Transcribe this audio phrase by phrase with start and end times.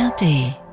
[0.00, 0.69] ARD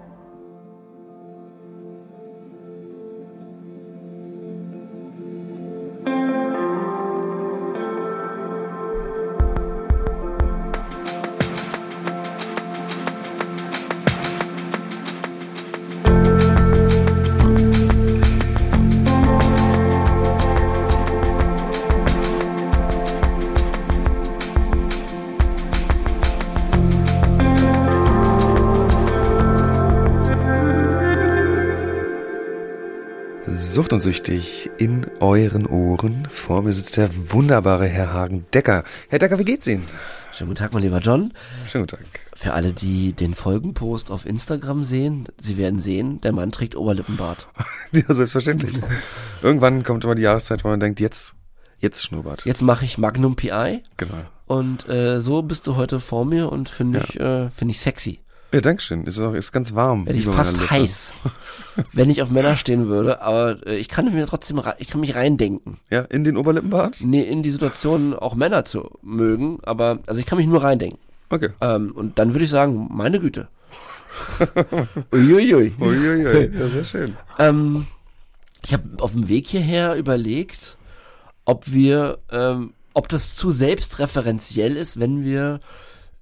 [33.88, 36.28] Sucht und süchtig in euren Ohren.
[36.30, 38.84] Vor mir sitzt der wunderbare Herr Hagen-Decker.
[39.08, 39.86] Herr Decker, wie geht's Ihnen?
[40.34, 41.32] Schönen guten Tag, mein lieber John.
[41.72, 42.05] Schönen guten Tag.
[42.36, 47.48] Für alle, die den Folgenpost auf Instagram sehen, Sie werden sehen, der Mann trägt Oberlippenbart.
[47.94, 48.73] Ja, selbstverständlich.
[49.42, 51.34] Irgendwann kommt immer die Jahreszeit, wo man denkt, jetzt,
[51.80, 52.44] jetzt Schnurrbart.
[52.44, 54.16] Jetzt mache ich Magnum PI Genau.
[54.48, 58.20] und äh, so bist du heute vor mir und finde ich, äh, finde ich sexy.
[58.54, 59.06] Ja, Dankeschön.
[59.06, 60.06] Ist auch, ist ganz warm.
[60.06, 61.14] Werde ich fast heiß,
[61.92, 65.16] wenn ich auf Männer stehen würde, aber äh, ich kann mir trotzdem, ich kann mich
[65.16, 65.80] reindenken.
[65.89, 66.98] Ja, in den Oberlippenbart?
[67.02, 71.00] Nee, in die Situation auch Männer zu mögen, aber also ich kann mich nur reindenken.
[71.30, 71.50] Okay.
[71.59, 73.50] Ähm, und dann würde ich sagen, meine Güte.
[75.11, 75.73] Uiuiui.
[75.80, 76.52] Uiuiui.
[76.58, 77.17] Ja, sehr schön.
[77.38, 77.86] Ähm,
[78.64, 80.78] ich habe auf dem Weg hierher überlegt,
[81.45, 85.59] ob wir, ähm, ob das zu selbstreferenziell ist, wenn wir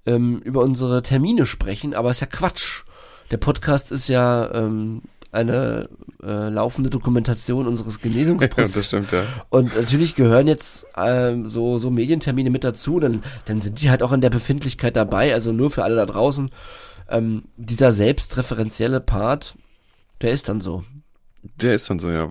[0.05, 2.83] ähm, über unsere Termine sprechen, aber ist ja Quatsch.
[3.31, 5.89] Der Podcast ist ja ähm, eine
[6.23, 8.73] äh, laufende Dokumentation unseres Ja, Genesungsprozesses.
[8.73, 9.23] das stimmt, ja.
[9.49, 14.01] Und natürlich gehören jetzt ähm, so, so Medientermine mit dazu, dann, dann sind die halt
[14.03, 16.49] auch in der Befindlichkeit dabei, also nur für alle da draußen.
[17.09, 19.55] Ähm, dieser selbstreferenzielle Part,
[20.21, 20.83] der ist dann so.
[21.61, 22.29] Der ist dann so, ja.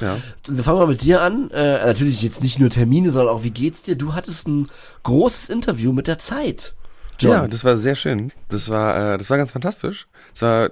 [0.00, 0.18] Ja.
[0.48, 1.50] Wir fangen mal mit dir an.
[1.50, 3.96] Äh, natürlich jetzt nicht nur Termine, sondern auch wie geht's dir?
[3.96, 4.68] Du hattest ein
[5.04, 6.74] großes Interview mit der Zeit.
[7.18, 7.30] John.
[7.32, 8.32] Ja, das war sehr schön.
[8.48, 10.06] Das war, äh, das war ganz fantastisch.
[10.34, 10.70] Es war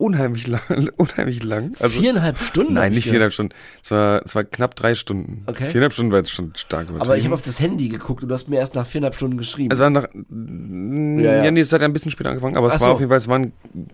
[0.00, 0.60] unheimlich lang,
[0.96, 1.72] unheimlich lang.
[1.80, 2.74] Also, Viereinhalb Stunden.
[2.74, 3.52] Nein, ich nicht viereinhalb Stunden.
[3.82, 5.42] Es war, es war knapp drei Stunden.
[5.46, 5.64] Okay.
[5.66, 7.02] Viereinhalb Stunden war jetzt schon stark übertrieben.
[7.02, 9.36] Aber ich habe auf das Handy geguckt und du hast mir erst nach viereinhalb Stunden
[9.38, 9.72] geschrieben.
[9.72, 11.50] es war nach, Ja, ja, ja.
[11.50, 12.92] nee, es hat ein bisschen später angefangen, aber es Ach war so.
[12.94, 13.52] auf jeden Fall, es waren,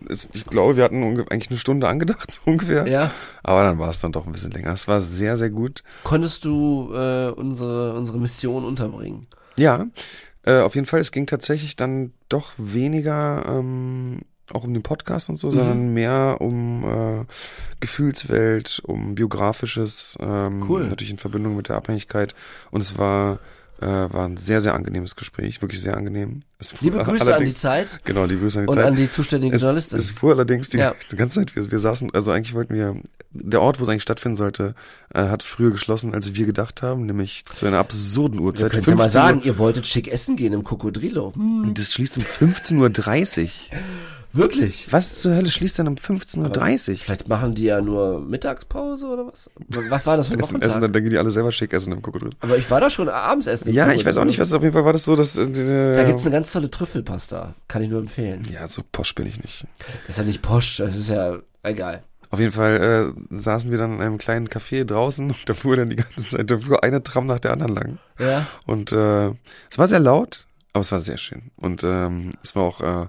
[0.09, 2.87] es, ich glaube, wir hatten eigentlich eine Stunde angedacht, ungefähr.
[2.87, 3.11] ja.
[3.43, 4.73] Aber dann war es dann doch ein bisschen länger.
[4.75, 5.83] Es war sehr, sehr gut.
[6.03, 9.27] Konntest du äh, unsere, unsere Mission unterbringen?
[9.57, 9.87] Ja,
[10.47, 14.21] äh, auf jeden Fall, es ging tatsächlich dann doch weniger ähm,
[14.53, 15.95] auch um den Podcast und so, sondern Mhm.
[15.95, 17.25] mehr um äh,
[17.81, 20.87] Gefühlswelt, um biografisches, ähm, Cool.
[20.89, 22.35] natürlich in Verbindung mit der Abhängigkeit.
[22.71, 23.39] Und es war,
[23.81, 26.41] äh, war ein sehr, sehr angenehmes Gespräch, wirklich sehr angenehm.
[26.81, 28.87] Liebe Grüße an die Zeit Genau, die Grüße an die und Zeit.
[28.87, 29.99] an die zuständige es, Journalistin.
[29.99, 30.95] es fuhr allerdings die, Ja.
[31.13, 32.97] die ganze Zeit, wir, wir saßen, also eigentlich wollten wir,
[33.33, 34.75] der Ort, wo es eigentlich stattfinden sollte,
[35.13, 38.71] äh, hat früher geschlossen, als wir gedacht haben, nämlich zu einer absurden Uhrzeit.
[38.71, 39.27] können ja mal 15 Uhr.
[39.27, 41.33] sagen, ihr wolltet schick essen gehen im Cocodrilo.
[41.35, 43.49] Hm, Und das schließt um 15.30 Uhr.
[44.35, 44.93] Wirklich?
[44.93, 46.97] Was zur Hölle schließt denn um 15.30 Uhr?
[46.99, 49.51] Vielleicht machen die ja nur Mittagspause oder was?
[49.69, 52.03] Was war das für ein Essen, essen, dann gehen die alle selber schick essen im
[52.03, 52.31] Krokodil.
[52.41, 53.73] Aber ich war da schon abends essen.
[53.73, 56.05] Ja, ich weiß auch nicht, was auf jeden Fall war das so, dass, äh, Da
[56.05, 57.55] gibt's eine ganz tolle Trüffelpasta.
[57.69, 58.47] Kann ich nur empfehlen.
[58.53, 59.67] ja, so posch bin ich nicht.
[60.07, 62.03] Das ist ja nicht Posch, das ist ja egal.
[62.31, 65.77] Auf jeden Fall äh, saßen wir dann in einem kleinen Café draußen und da fuhr
[65.77, 67.99] dann die ganze Zeit, da fuhr eine Tram nach der anderen lang.
[68.19, 68.47] Ja.
[68.67, 69.29] Und äh,
[69.71, 71.53] es war sehr laut, aber es war sehr schön.
[71.57, 73.07] Und ähm, es war auch, äh,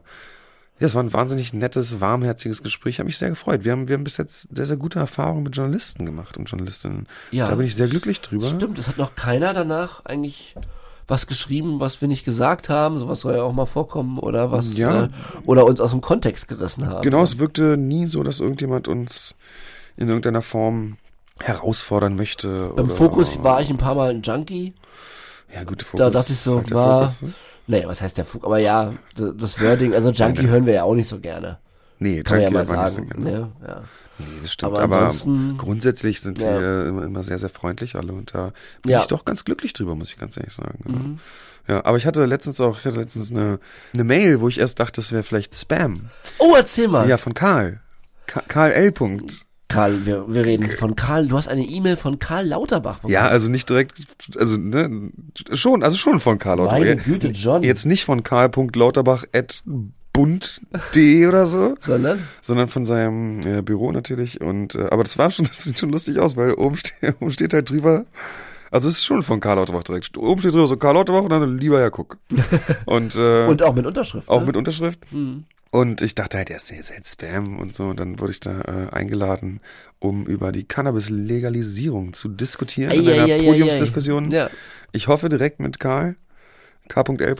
[0.79, 2.95] ja, es war ein wahnsinnig nettes, warmherziges Gespräch.
[2.95, 3.63] Ich habe mich sehr gefreut.
[3.63, 7.07] Wir haben, wir haben bis jetzt sehr, sehr gute Erfahrungen mit Journalisten gemacht und Journalistinnen.
[7.31, 7.47] Ja.
[7.47, 8.47] Da bin ich sehr glücklich drüber.
[8.47, 10.55] Stimmt, es hat noch keiner danach eigentlich
[11.07, 12.97] was geschrieben, was wir nicht gesagt haben.
[12.97, 15.03] Sowas soll ja auch mal vorkommen oder was Ja.
[15.05, 15.09] äh,
[15.45, 17.03] oder uns aus dem Kontext gerissen haben.
[17.03, 19.35] Genau, es wirkte nie so, dass irgendjemand uns
[19.97, 20.97] in irgendeiner Form
[21.41, 22.71] herausfordern möchte.
[22.75, 24.73] Beim Fokus war ich ein paar Mal ein Junkie.
[25.53, 25.99] Ja, gut, Fokus.
[25.99, 27.33] Da dachte ich so, halt war- Fokus, ne?
[27.67, 28.45] Naja, was heißt der Fokus?
[28.45, 31.57] Aber ja, das Wording, also Junkie hören wir ja auch nicht so gerne.
[31.99, 33.09] Nee, Kann man ja Junkie mal so sagen.
[33.09, 33.23] gerne.
[33.23, 33.51] Ne?
[33.67, 33.83] Ja.
[34.19, 34.71] Nee, das stimmt.
[34.73, 36.59] Aber Aber, ansonsten- grundsätzlich sind die Ja.
[36.83, 38.99] äh, immer, immer sehr, sehr freundlich alle und da bin Ja.
[38.99, 39.01] Mhm.
[39.01, 41.19] ich doch ganz glücklich drüber, muss ich ganz ehrlich sagen.
[41.67, 43.59] Ja, aber ich hatte letztens auch, ich hatte letztens eine,
[43.93, 45.95] eine Mail, wo ich erst dachte, das wäre vielleicht Spam.
[46.37, 47.09] Oh, erzähl mal.
[47.09, 47.81] Ja, von Karl.
[48.27, 48.91] Ka Karl L.
[48.91, 49.41] Punkt.
[49.67, 53.13] Karl, wir, wir reden von Karl, du hast eine E-Mail von Karl Lauterbach bekommen.
[53.13, 53.93] Ja, also nicht direkt,
[54.37, 55.11] also ne,
[55.53, 56.79] schon, also schon von Karl Lauterbach.
[56.79, 57.63] Meine Güte, John.
[57.63, 59.63] Jetzt nicht von Karl.lauterbach at
[60.13, 62.23] bund.de oder so, Sondern?
[62.41, 64.39] sondern von seinem äh, Büro natürlich.
[64.39, 67.31] Und äh, aber das war schon, das sieht schon lustig aus, weil oben, ste oben
[67.31, 68.05] steht halt drüber.
[68.71, 70.17] Also es ist schon von Karl Lauterbach direkt.
[70.17, 72.17] Oben steht drüber so Karl Lauterbach und dann lieber Herr Cook.
[72.85, 74.27] Und, äh, Und auch mit Unterschrift.
[74.29, 74.47] auch ne?
[74.47, 74.99] mit Unterschrift.
[75.11, 75.45] Mhm.
[75.75, 77.85] Und ich dachte halt, er ist jetzt halt Spam und so.
[77.87, 79.59] Und dann wurde ich da äh, eingeladen,
[79.99, 83.45] um über die Cannabis-Legalisierung zu diskutieren in einer Eieieiei.
[83.45, 84.31] Podiumsdiskussion.
[84.31, 84.49] Ja.
[84.93, 86.15] Ich hoffe direkt mit Karl,
[86.87, 87.35] K.L.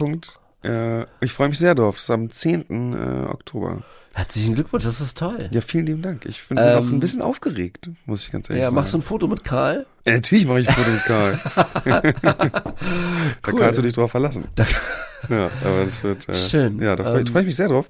[0.64, 1.98] Äh, ich freue mich sehr drauf.
[1.98, 2.66] Es ist am 10.
[2.94, 3.84] Äh, Oktober.
[4.14, 5.48] Herzlichen Glückwunsch, das ist toll.
[5.52, 6.26] Ja, vielen lieben Dank.
[6.26, 8.76] Ich bin Ähm, auch ein bisschen aufgeregt, muss ich ganz ehrlich Ja, sagen.
[8.76, 9.86] machst du ein Foto mit Karl?
[10.06, 11.40] ja, natürlich mache ich ein Foto mit Karl.
[13.44, 13.60] da Cool.
[13.60, 14.46] kannst du dich drauf verlassen.
[14.56, 14.66] Da-
[15.30, 16.28] ja, aber das wird.
[16.30, 16.80] Äh, Schön.
[16.82, 17.88] Ja, da freue Ähm, freu ich mich sehr drauf.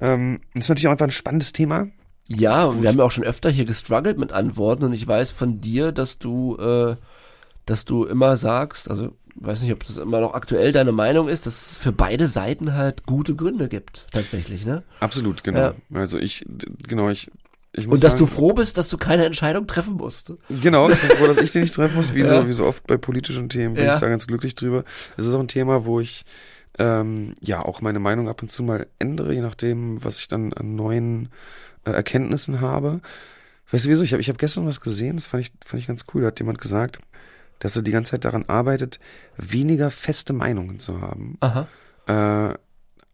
[0.00, 1.88] Ähm, das ist natürlich auch einfach ein spannendes Thema.
[2.26, 5.30] Ja, und wir haben ja auch schon öfter hier gestruggelt mit Antworten und ich weiß
[5.32, 6.96] von dir, dass du, äh,
[7.66, 11.44] dass du immer sagst, also weiß nicht, ob das immer noch aktuell deine Meinung ist,
[11.46, 14.82] dass es für beide Seiten halt gute Gründe gibt, tatsächlich, ne?
[15.00, 15.58] Absolut, genau.
[15.58, 15.74] Ja.
[15.92, 16.46] Also ich,
[16.86, 17.30] genau, ich.
[17.72, 20.32] ich muss Und dass du sagen, froh bist, dass du keine Entscheidung treffen musst.
[20.62, 22.28] Genau, ich bin froh, dass ich den nicht treffen muss, wie, Ja.
[22.28, 23.94] so, wie so oft bei politischen Themen bin Ja.
[23.96, 24.84] ich da ganz glücklich drüber.
[25.16, 26.24] Es ist auch ein Thema, wo ich
[26.78, 30.52] ähm, ja auch meine Meinung ab und zu mal ändere, je nachdem, was ich dann
[30.52, 31.28] an neuen
[31.84, 33.00] äh, Erkenntnissen habe.
[33.70, 34.04] Weißt du wieso?
[34.04, 36.22] Ich habe ich hab gestern was gesehen, das fand ich, fand ich ganz cool.
[36.22, 36.98] Da hat jemand gesagt,
[37.58, 39.00] dass er die ganze Zeit daran arbeitet,
[39.36, 41.38] weniger feste Meinungen zu haben.
[41.40, 41.68] Aha.
[42.06, 42.54] Äh,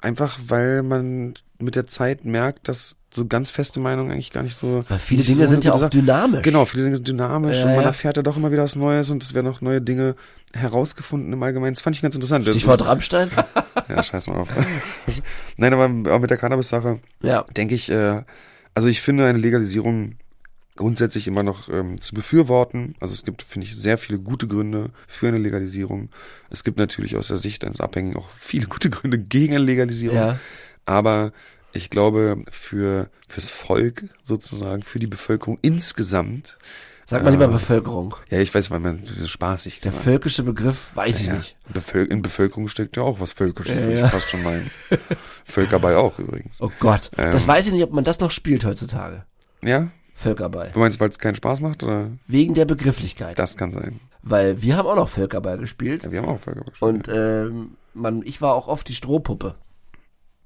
[0.01, 4.57] einfach weil man mit der Zeit merkt, dass so ganz feste Meinungen eigentlich gar nicht
[4.57, 4.85] so.
[4.89, 6.43] Weil viele Dinge so sind ja auch Sache- dynamisch.
[6.43, 7.87] Genau, viele Dinge sind dynamisch Ja, und man ja.
[7.89, 10.15] erfährt ja doch immer wieder was Neues und es werden auch neue Dinge
[10.55, 11.75] herausgefunden im Allgemeinen.
[11.75, 12.47] Das fand ich ganz interessant.
[12.47, 13.31] Stichwort Rammstein?
[13.89, 14.49] Ja, scheiß mal auf.
[15.57, 17.43] Nein, aber auch mit der Cannabis-Sache ja.
[17.57, 18.23] denke ich, äh,
[18.75, 20.13] also ich finde eine Legalisierung
[20.77, 22.95] grundsätzlich immer noch ähm, zu befürworten.
[23.01, 26.11] Also es gibt, finde ich, sehr viele gute Gründe für eine Legalisierung.
[26.51, 30.17] Es gibt natürlich aus der Sicht eines Abhängigen auch viele gute Gründe gegen eine Legalisierung.
[30.17, 30.39] Ja.
[30.87, 31.33] Aber
[31.73, 36.59] ich glaube, für fürs Volk sozusagen, für die Bevölkerung insgesamt,
[37.07, 38.15] Sag mal lieber Äh, Bevölkerung.
[38.29, 41.57] ja, ich weiß, weil man so spaßig Der völkische Begriff weiß ich ja, nicht.
[41.73, 44.05] Bevöl in Bevölkerung steckt ja auch was Völkisches, Ja, ja.
[44.05, 44.71] ich fast schon meinen.
[45.45, 46.61] Völkerball auch übrigens.
[46.61, 47.11] Oh Gott.
[47.19, 47.33] Ähm.
[47.33, 49.25] Das weiß ich nicht, ob man das noch spielt heutzutage.
[49.63, 49.89] Ja?
[50.15, 50.71] Völkerball.
[50.73, 51.83] Du meinst, weil es keinen Spaß macht?
[51.83, 52.11] Oder?
[52.29, 53.39] Wegen der Begrifflichkeit.
[53.39, 53.99] Das kann sein.
[54.23, 56.05] Weil wir haben auch noch Völkerball gespielt.
[56.05, 57.09] Ja, wir haben auch Völkerball gespielt.
[57.09, 59.57] Und ähm, man, ich war auch oft die Strohpuppe.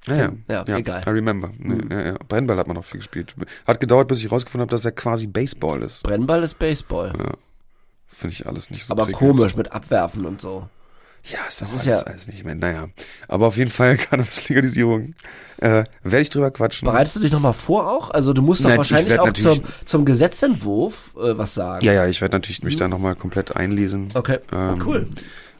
[0.06, 0.16] Ja,
[0.48, 0.64] ja.
[0.66, 1.02] ja, egal.
[1.06, 1.50] I remember.
[1.58, 1.90] Nee, Mhm.
[1.90, 2.16] ja, ja.
[2.28, 3.34] Brennball hat man noch viel gespielt.
[3.66, 6.02] Hat gedauert, bis ich rausgefunden habe, dass er quasi Baseball ist.
[6.02, 7.12] Brennball ist Baseball.
[7.18, 7.32] Ja.
[8.08, 9.36] Finde ich alles nicht so Aber prickelnd.
[9.36, 10.68] komisch mit Abwerfen und so.
[11.26, 12.54] Ja, ist das ist ist ja- alles, alles nicht mehr.
[12.54, 12.88] Naja.
[13.28, 13.96] Aber auf jeden Fall
[14.44, 15.14] Cannabis-Legalisierung.
[15.56, 16.84] Äh, werde ich drüber quatschen.
[16.86, 18.10] Bereitest du dich nochmal vor auch?
[18.10, 21.82] Also du musst doch Nein, ich wahrscheinlich auch zum, zum Gesetzentwurf äh, was sagen.
[21.84, 24.08] Ja, ja, ich werde natürlich mich da nochmal komplett einlesen.
[24.14, 25.08] Okay, Ähm, cool.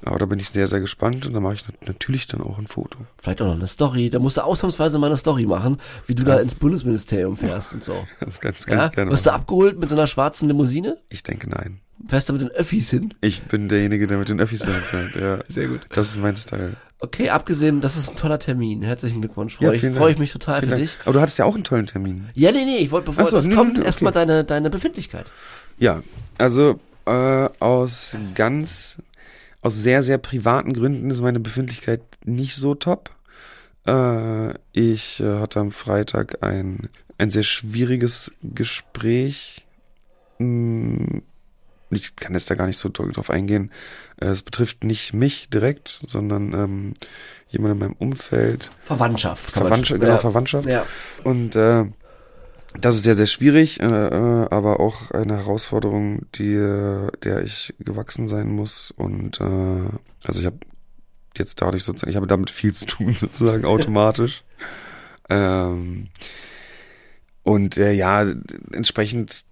[0.05, 2.59] Aber da bin ich sehr, sehr gespannt und da mache ich nat- natürlich dann auch
[2.59, 2.99] ein Foto.
[3.19, 4.11] Vielleicht auch noch eine Story.
[4.11, 7.83] Da musst du ausnahmsweise mal eine Story machen, wie du da ins Bundesministerium fährst und
[7.85, 7.95] so.
[8.21, 8.87] Das kann, das kann Ja?
[8.87, 10.99] ich gerne Wirst du abgeholt mit so einer schwarzen Limousine?
[11.09, 11.81] Ich denke nein.
[12.09, 13.15] Fährst du mit den Öffis hin?
[13.21, 15.15] Ich bin derjenige, der mit den Öffis dahin fährt.
[15.15, 15.39] Ja.
[15.49, 15.81] Sehr gut.
[15.91, 16.77] Das ist mein Style.
[16.99, 18.83] Okay, abgesehen, das ist ein toller Termin.
[18.83, 19.55] Herzlichen Glückwunsch.
[19.61, 20.89] Ja, Freue ich, vielen freu ich mich total Vielen für Dank.
[20.91, 20.99] dich.
[21.05, 22.29] Aber du hattest ja auch einen tollen Termin.
[22.35, 24.21] Ja, nee, nee, ich wollte, bevor so, das nee, kommt, nee, erstmal okay.
[24.21, 25.27] deine, deine Befindlichkeit.
[25.79, 26.03] Ja,
[26.39, 28.97] also äh, aus ganz,
[29.65, 33.11] aus sehr, sehr privaten Gründen ist meine Befindlichkeit nicht so top.
[33.87, 39.65] Äh, ich äh, hatte am Freitag ein, ein sehr schwieriges Gespräch.
[40.39, 41.23] Hm,
[41.91, 43.71] Ich kann jetzt da gar nicht so doll drauf eingehen.
[44.21, 46.95] Äh, es betrifft nicht mich direkt, sondern ähm,
[47.49, 48.71] jemand in meinem Umfeld.
[48.83, 49.51] Verwandtschaft.
[49.51, 50.19] Verwandtschaft, genau, ja.
[50.19, 50.69] Verwandtschaft.
[50.69, 50.85] Ja.
[51.25, 51.87] Und äh,
[52.81, 56.55] das ist sehr, sehr schwierig, äh, äh, aber auch eine Herausforderung, die,
[57.23, 58.91] der ich gewachsen sein muss.
[58.91, 60.59] Und äh, also ich habe
[61.37, 64.43] jetzt dadurch sozusagen, ich habe damit viel zu tun, sozusagen automatisch.
[65.31, 66.09] ähm,
[67.43, 68.27] und äh, ja,
[68.73, 69.45] entsprechend,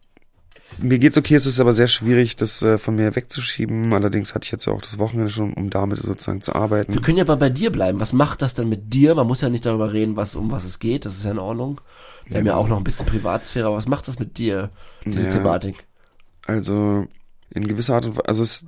[0.78, 3.92] mir geht's okay, es ist aber sehr schwierig, das äh, von mir wegzuschieben.
[3.92, 6.94] Allerdings hatte ich jetzt ja auch das Wochenende schon, um damit sozusagen zu arbeiten.
[6.94, 8.00] Wir können ja mal bei dir bleiben.
[8.00, 9.14] Was macht das denn mit dir?
[9.14, 11.04] Man muss ja nicht darüber reden, was, um was es geht.
[11.04, 11.82] Das ist ja in Ordnung.
[12.32, 13.66] Wir haben ja auch noch ein bisschen Privatsphäre.
[13.66, 14.70] Aber was macht das mit dir,
[15.04, 15.30] diese Ja.
[15.30, 15.84] Thematik?
[16.46, 17.06] Also
[17.50, 18.64] in gewisser Art und Weise, also es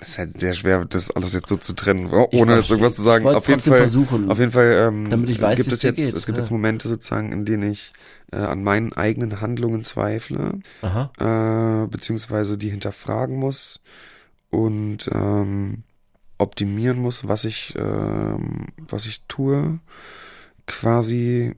[0.00, 3.02] ist halt sehr schwer, das alles jetzt so zu trennen, oh, ohne jetzt irgendwas zu
[3.02, 3.26] sagen.
[3.26, 6.14] Auf jeden Fall, versuchen, auf jeden Fall ähm, damit ich weiß, gibt es jetzt, geht.
[6.14, 6.42] es gibt Ja.
[6.42, 7.92] jetzt Momente sozusagen, in denen ich
[8.32, 11.84] äh, an meinen eigenen Handlungen zweifle, Aha.
[11.84, 13.80] äh, beziehungsweise die hinterfragen muss
[14.50, 15.82] und ähm,
[16.38, 19.78] optimieren muss, was ich, ähm, was ich tue,
[20.66, 21.54] quasi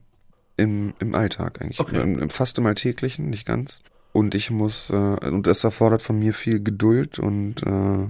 [0.59, 1.81] im, im Alltag eigentlich.
[1.81, 2.03] Okay.
[2.03, 3.81] Im, im, fast im Alltäglichen, nicht ganz.
[4.13, 8.09] Und ich muss, äh, und das erfordert von mir viel Geduld und äh,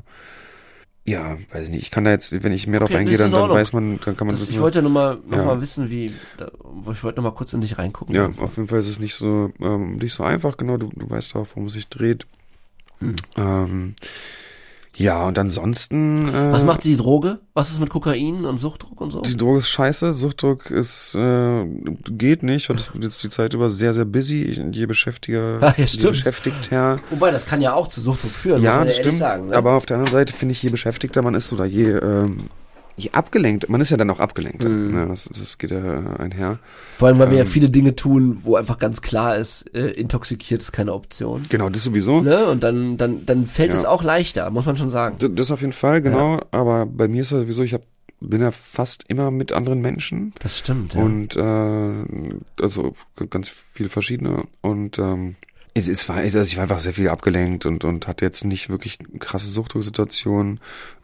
[1.04, 3.30] ja, weiß ich nicht, ich kann da jetzt, wenn ich mehr Okay, drauf eingehe, das
[3.30, 5.38] dann, dann weiß man, dann kann man Das, wissen, ich wollte ja nur mal, noch
[5.38, 5.44] Ja.
[5.44, 6.50] mal wissen, wie, da,
[6.92, 8.14] ich wollte noch mal kurz in dich reingucken.
[8.14, 11.08] Ja, auf jeden Fall ist es nicht so, ähm, nicht so einfach, genau, du, du
[11.08, 12.26] weißt auch, worum es sich dreht.
[13.00, 13.16] Hm.
[13.36, 13.94] Ähm,
[14.98, 16.28] ja, und ansonsten.
[16.28, 17.38] Äh, Was macht die Droge?
[17.54, 19.20] Was ist mit Kokain und Suchtdruck und so?
[19.20, 21.64] Die Droge ist scheiße, Suchtdruck ist, äh,
[22.10, 25.60] geht nicht, und es wird jetzt die Zeit über sehr, sehr busy, ich, je beschäftiger,
[25.62, 26.98] ja, je beschäftigter.
[27.10, 29.46] Wobei, das kann ja auch zu Suchtdruck führen, Ja, muss man ehrlich stimmt, sagen.
[29.48, 29.56] Ne?
[29.56, 32.48] aber auf der anderen Seite finde ich, je beschäftigter man ist oder je, ähm,
[32.98, 33.68] Ja, abgelenkt.
[33.68, 34.62] Man ist ja dann auch abgelenkt.
[34.64, 34.94] Mhm.
[34.94, 36.58] Ja, das, das geht ja einher.
[36.96, 37.48] Vor allem, weil wir ja Ähm.
[37.50, 41.46] viele Dinge tun, wo einfach ganz klar ist, äh, intoxikiert ist keine Option.
[41.48, 42.20] Genau, das sowieso.
[42.20, 42.46] Ne?
[42.46, 43.78] Und dann, dann, dann fällt Ja.
[43.78, 45.16] es auch leichter, muss man schon sagen.
[45.18, 46.40] D- Das auf jeden Fall, genau.
[46.50, 47.82] Aber bei mir ist es sowieso, ich hab,
[48.20, 50.32] bin ja fast immer mit anderen Menschen.
[50.40, 51.00] Das stimmt, ja.
[51.02, 52.94] Und äh, also
[53.30, 54.42] ganz viele verschiedene.
[54.60, 55.36] Und ähm,
[55.74, 58.68] es, es war, also ich war einfach sehr viel abgelenkt und, und hatte jetzt nicht
[58.70, 60.58] wirklich krasse Suchtdrucksituationen.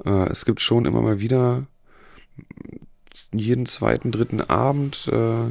[0.05, 1.67] Äh, es gibt schon immer mal wieder
[3.33, 5.49] jeden zweiten, dritten Abend äh,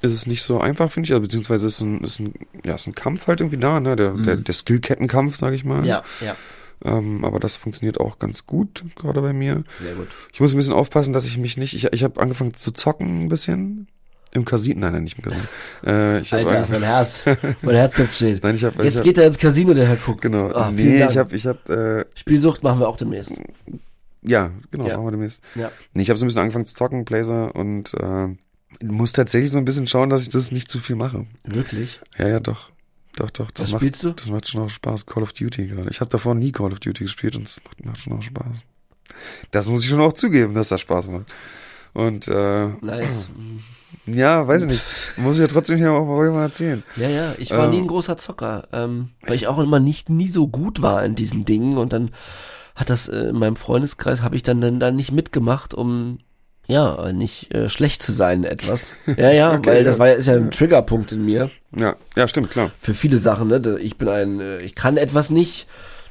[0.00, 1.12] ist es nicht so einfach, finde ich.
[1.12, 2.34] Also, beziehungsweise ist ein, ist ein,
[2.64, 3.96] ja, ist ein Kampf halt irgendwie da, ne?
[3.96, 5.84] Der, der, der Skillkettenkampf, sag ich mal.
[5.86, 6.36] ja, ja,
[6.84, 9.64] Ähm, aber das funktioniert auch ganz gut, gerade bei mir.
[9.82, 10.08] sehr gut.
[10.32, 11.74] Ich muss ein bisschen aufpassen, dass ich mich nicht.
[11.74, 13.88] Ich, ich habe angefangen zu zocken ein bisschen.
[14.32, 14.80] Im Casino.
[14.80, 15.42] Nein, nein, nicht im Casino.
[15.86, 17.24] Äh, ich hab Alter, mein Herz,
[17.62, 18.38] mein Herz bleibt stehen.
[18.42, 18.84] Nein, ich habe.
[18.84, 20.20] Jetzt ich hab, geht er ins Casino, der Herr Cook.
[20.20, 20.50] Genau.
[20.50, 23.32] Vielen nee, ich habe, ich habe, äh, Spielsucht machen wir auch demnächst.
[24.28, 24.94] Ja, genau, Ja.
[24.94, 25.40] machen wir demnächst.
[25.54, 25.70] Ja.
[25.94, 28.28] Nee, ich habe so ein bisschen angefangen zu zocken, Blazer, und äh,
[28.84, 31.26] muss tatsächlich so ein bisschen schauen, dass ich das nicht zu viel mache.
[31.44, 32.00] Wirklich?
[32.16, 32.70] Ja, ja, doch.
[33.16, 33.50] Doch, doch.
[33.50, 34.12] Das Was macht, spielst du?
[34.12, 35.06] Das macht schon auch Spaß.
[35.06, 35.90] Call of Duty gerade.
[35.90, 38.58] Ich habe davor nie Call of Duty gespielt und es macht, macht schon auch Spaß.
[39.50, 41.26] Das muss ich schon auch zugeben, dass das Spaß macht.
[41.94, 43.28] Und äh, Nice.
[44.06, 44.84] ja, weiß ich nicht.
[45.16, 46.84] Muss ich ja trotzdem hier auch mal erzählen.
[46.94, 47.70] Ja, ja, ich war Ähm.
[47.70, 51.16] nie ein großer Zocker, ähm, weil ich auch immer nicht nie so gut war in
[51.16, 52.10] diesen Dingen und dann
[52.78, 56.18] hat das äh, in meinem Freundeskreis habe ich dann dann, dann nicht mitgemacht, um
[56.66, 58.94] ja nicht äh, schlecht zu sein in etwas.
[59.16, 59.98] Ja, ja, Okay, weil das ja.
[59.98, 62.70] war ja ist ja ein Triggerpunkt in mir Ja, ja, stimmt, klar.
[62.78, 63.48] für viele Sachen.
[63.48, 65.66] Ne, ich bin ein, äh, ich kann etwas nicht.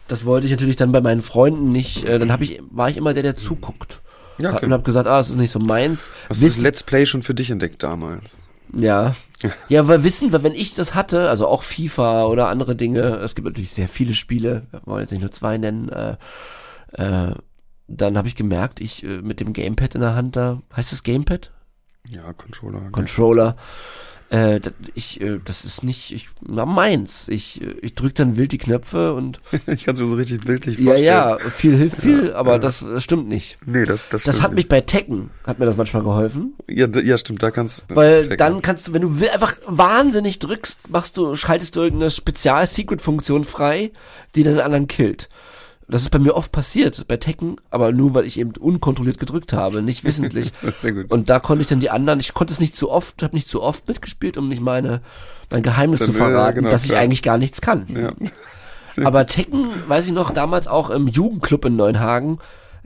[0.07, 2.05] Das wollte ich natürlich dann bei meinen Freunden nicht.
[2.05, 4.01] Äh, dann habe ich war ich immer der, der zuguckt.
[4.39, 4.65] Ja, okay.
[4.65, 6.09] Und habe gesagt, ah, es ist nicht so meins.
[6.29, 8.39] Hast du das Wissen- Let's Play schon für dich entdeckt damals?
[8.75, 9.15] Ja.
[9.69, 13.35] Ja, weil wissen wir, wenn ich das hatte, also auch FIFA oder andere Dinge, es
[13.35, 16.15] gibt natürlich sehr viele Spiele, wir wollen jetzt nicht nur zwei nennen, äh,
[16.93, 17.31] äh,
[17.87, 21.03] dann habe ich gemerkt, ich äh, mit dem Gamepad in der Hand da, heißt das
[21.03, 21.51] Gamepad?
[22.09, 22.89] Ja, Controller.
[22.91, 23.55] Controller.
[24.29, 27.29] Äh, das, ich, äh, das ist nicht, ich, na meins.
[27.29, 30.41] Ich, äh, ich drück dann wild die Knöpfe und Ich kann es mir so richtig
[30.43, 31.05] bildlich ja, vorstellen.
[31.05, 32.57] ja, viel hilft viel, aber ja.
[32.57, 33.57] das äh, stimmt nicht.
[33.65, 36.55] Nee, das, das, Das hat mich bei Tekken, hat mir das manchmal geholfen.
[36.67, 36.77] nicht.
[36.77, 38.37] Ja, ja, stimmt, da kannst Weil Tekken.
[38.37, 43.91] dann kannst du, wenn du einfach wahnsinnig drückst, machst du, schaltest du irgendeine Spezial-Secret-Funktion frei,
[44.35, 45.29] die den anderen killt.
[45.89, 49.53] Das ist bei mir oft passiert, bei Tekken, aber nur weil ich eben unkontrolliert gedrückt
[49.53, 50.51] habe, nicht wissentlich.
[50.79, 51.09] Sehr gut.
[51.11, 53.47] Und da konnte ich dann die anderen, ich konnte es nicht zu oft, habe nicht
[53.47, 55.01] zu oft mitgespielt, um nicht meine,
[55.49, 57.01] mein Geheimnis Dann, zu äh, verraten, genau, dass ich klar.
[57.01, 57.87] eigentlich gar nichts kann.
[57.95, 58.13] ja.
[59.05, 62.39] Aber Tekken, weiß ich noch, damals auch im Jugendclub in Neuenhagen,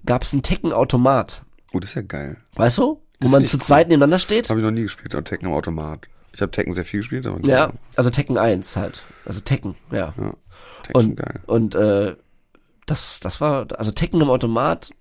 [0.06, 1.42] gab es einen Tekken-Automat.
[1.74, 2.36] Oh, das ist ja geil.
[2.56, 2.84] Weißt du?
[2.84, 3.64] Wo Das man zu cool.
[3.64, 4.50] zweit nebeneinander steht.
[4.50, 6.08] Habe ich noch nie gespielt, aber Tekken am Automat.
[6.34, 9.04] Ich habe Tekken sehr viel gespielt, aber Ja, also Tekken 1 halt.
[9.26, 10.14] Also Tekken, ja.
[10.18, 10.34] ja
[10.84, 11.40] Tekken Und, geil.
[11.46, 12.16] und äh,
[12.92, 14.92] das, das war, also Tekken im Automat,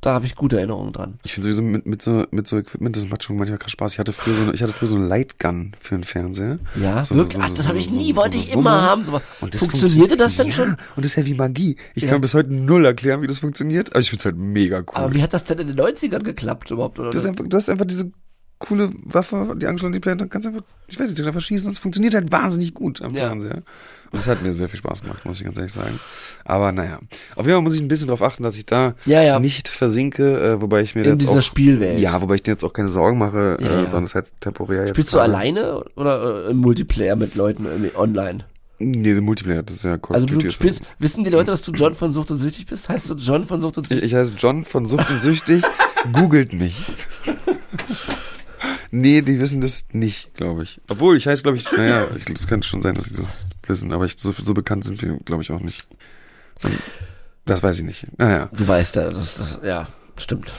[0.00, 1.18] da habe ich gute Erinnerungen dran.
[1.24, 3.94] Ich finde sowieso mit, mit so mit so Equipment, das macht schon manchmal krass Spaß.
[3.94, 6.60] Ich hatte früher so eine, ich hatte früher so eine Lightgun für den Fernseher.
[6.80, 7.34] Ja, so, wirklich?
[7.34, 9.02] so- Ach, das so- habe ich nie, wollte ich immer haben.
[9.02, 10.68] So, Und das funktionierte das denn ja, schon?
[10.70, 11.76] Und das ist ja wie Magie.
[11.96, 12.10] Ich Ja.
[12.10, 14.84] kann bis heute null erklären, wie das funktioniert, aber ich find's halt mega cool.
[14.92, 17.00] Aber wie hat das denn in den 90ern geklappt überhaupt?
[17.00, 17.10] Oder?
[17.10, 18.12] Du hast einfach, du hast einfach diese
[18.60, 21.66] coole Waffe, die angeschlossen die Player, dann kannst du einfach, ich weiß nicht, einfach schießen
[21.66, 23.26] und es funktioniert halt wahnsinnig gut am Ja.
[23.26, 23.62] Fernseher.
[24.10, 26.00] Und es hat mir sehr viel Spaß gemacht, muss ich ganz ehrlich sagen.
[26.44, 26.98] Aber naja,
[27.36, 29.38] auf jeden Fall muss ich ein bisschen darauf achten, dass ich da Ja, ja.
[29.38, 31.98] nicht versinke, äh, wobei ich mir in jetzt dieser auch, Spielwelt.
[32.00, 34.32] ja, wobei ich dir jetzt auch keine Sorgen mache, Ja, äh, sondern es ist halt
[34.40, 34.96] temporär jetzt.
[34.96, 38.44] Spielst du alleine oder äh, im Multiplayer mit Leuten äh, online?
[38.80, 41.72] Nee, der Multiplayer, das ist ja Call Also du spielst, wissen die Leute, dass du
[41.72, 42.88] John von Sucht und Süchtig bist?
[42.88, 44.06] Heißt du John von Sucht und Ich, Süchtig?
[44.12, 45.64] ich heiße John von Sucht und Süchtig.
[46.12, 46.76] Googelt mich.
[48.90, 50.80] Nee, die wissen das nicht, glaube ich.
[50.88, 54.04] Obwohl, ich heiße, glaube ich, naja, das könnte schon sein, dass sie das wissen, aber
[54.06, 55.86] ich, so, so bekannt sind wir, glaube ich, auch nicht.
[57.44, 58.06] Das weiß ich nicht.
[58.18, 58.48] Naja.
[58.52, 60.52] Du weißt ja, das, das ja, stimmt.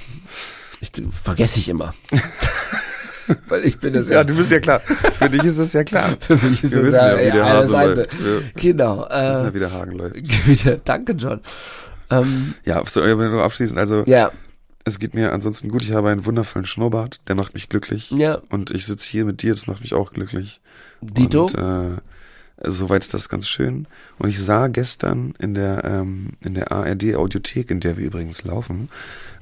[0.82, 0.92] Ich,
[1.24, 1.94] vergesse ich immer.
[3.48, 4.80] Weil ich bin das Ja, du bist ja klar.
[4.80, 6.18] Für dich ist das ja klar.
[6.20, 8.02] Für mich ist Wir das ja, ja, ja, der eine Hase Seite.
[8.02, 8.24] läuft.
[8.24, 8.98] Wir Genau.
[9.02, 10.16] wissen ja, Äh, wie der Hagen läuft.
[10.48, 11.42] wieder, danke, John.
[12.10, 14.32] Ähm, Ja, so, wenn wir nur abschließen, also, ja,
[14.90, 15.82] es geht mir ansonsten gut.
[15.84, 18.12] Ich habe einen wundervollen Schnurrbart, der macht mich glücklich.
[18.12, 20.60] ja, Und ich sitze hier mit dir, das macht mich auch glücklich.
[21.02, 21.46] Dito.
[21.46, 23.88] Und, äh, soweit ist das ganz schön.
[24.18, 28.44] Und ich sah gestern in der, ähm, in der ARD Audiothek, in der wir übrigens
[28.44, 28.90] laufen,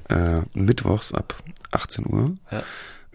[0.08, 1.34] äh, mittwochs ab
[1.72, 2.62] 18 Uhr, Ja.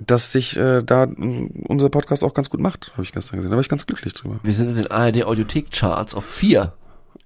[0.05, 3.49] dass sich äh, da äh, unser Podcast auch ganz gut macht, habe ich gestern gesehen.
[3.51, 4.39] Da war ich ganz glücklich drüber.
[4.43, 6.73] wir sind in den ARD Audiothek Charts auf vier.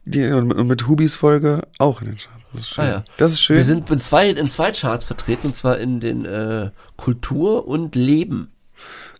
[0.10, 2.52] Die, und, mit- und mit Hubis Folge auch in den Charts.
[2.52, 2.84] Das ist schön.
[2.86, 3.04] Ah, ja.
[3.18, 3.58] Das ist schön.
[3.58, 7.96] Wir sind in zwei, in zwei Charts vertreten, und zwar in den äh, Kultur und
[7.96, 8.52] Leben.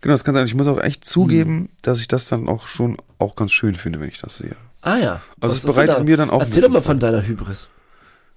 [0.00, 0.46] genau, das kann sein.
[0.46, 1.08] Ich muss auch echt Hm.
[1.08, 4.56] zugeben, dass ich das dann auch schon auch ganz schön finde, wenn ich das sehe.
[4.80, 5.20] Ah ja.
[5.40, 7.68] Also es bereitet mir dann auch Erzähl doch mal von deiner Hybris.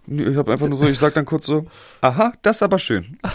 [0.08, 1.68] Ich habe einfach nur so, ich sag dann kurz so,
[2.02, 3.18] aha, das ist aber schön.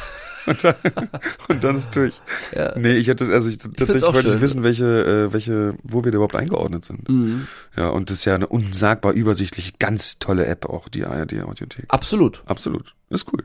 [0.46, 0.74] Und dann,
[1.48, 2.14] und dann ist durch.
[2.54, 2.76] Ja.
[2.76, 6.16] Nee, ich hätte also ich, tatsächlich wollte ich wissen, welche, äh, welche, wo wir da
[6.16, 7.08] überhaupt eingeordnet sind.
[7.08, 7.46] Mhm.
[7.76, 11.86] Ja, und das ist ja eine unsagbar übersichtliche, ganz tolle App auch, die ARD Audiothek.
[11.88, 12.42] Absolut.
[12.46, 12.94] Absolut.
[13.10, 13.44] Ist cool.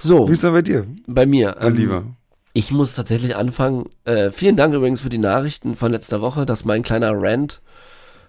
[0.00, 1.56] So, Wie ist denn bei dir, bei mir.
[1.58, 2.04] mein ähm, Lieber?
[2.52, 3.88] Ich muss tatsächlich anfangen.
[4.04, 7.60] Äh, vielen Dank übrigens für die Nachrichten von letzter Woche, dass mein kleiner Rant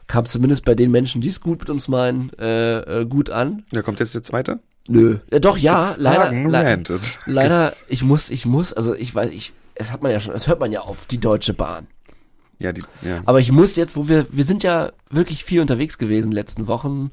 [0.10, 3.64] kam zumindest bei den Menschen, die es gut mit uns meinen, äh, äh, gut an.
[3.72, 4.60] Ja, kommt jetzt der zweite?
[4.88, 5.20] Nö.
[5.30, 6.32] Äh, doch, ja, leider.
[6.32, 6.82] Le
[7.28, 10.48] leider, ich muss, ich muss, also ich weiß, ich, es hat man ja schon, es
[10.48, 11.88] hört man ja auf die Deutsche Bahn.
[12.58, 13.22] Ja, die, ja.
[13.26, 17.12] Aber ich muss jetzt, wo wir, wir sind ja wirklich viel unterwegs gewesen letzten Wochen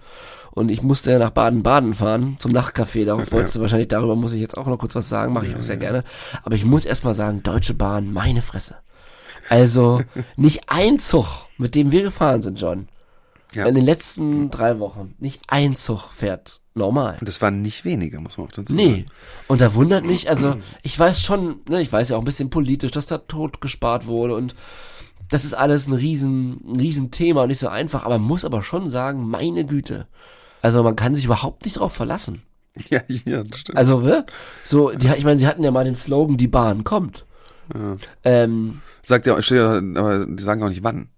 [0.52, 3.04] und ich musste ja nach Baden-Baden fahren zum Nachtcafé.
[3.04, 5.54] Darauf wolltest du wahrscheinlich, darüber muss ich jetzt auch noch kurz was sagen, mache ich
[5.54, 6.02] auch sehr gerne.
[6.42, 8.76] Aber ich muss erst mal sagen, Deutsche Bahn, meine Fresse.
[9.48, 10.02] Also
[10.36, 12.88] nicht ein Zug, mit dem wir gefahren sind, John.
[13.52, 13.66] Ja.
[13.66, 15.14] In den letzten drei Wochen.
[15.18, 17.16] Nicht ein Zug fährt normal.
[17.20, 18.90] Und das waren nicht wenige, muss man auch dazu Nee.
[18.90, 19.06] sagen.
[19.48, 22.50] Und da wundert mich, also ich weiß schon, ne, ich weiß ja auch ein bisschen
[22.50, 24.54] politisch, dass da tot gespart wurde und
[25.30, 28.44] das ist alles ein riesen, ein riesen Thema und nicht so einfach, aber man muss
[28.44, 30.06] aber schon sagen, meine Güte.
[30.60, 32.42] Also man kann sich überhaupt nicht drauf verlassen.
[32.90, 33.78] Ja, ja, das stimmt.
[33.78, 34.26] Also, ne?
[34.66, 37.24] So, die, ich meine, sie hatten ja mal den Slogan, die Bahn kommt.
[38.22, 41.10] Ähm, Sagt ja, steht ja, aber die sagen auch nicht wann.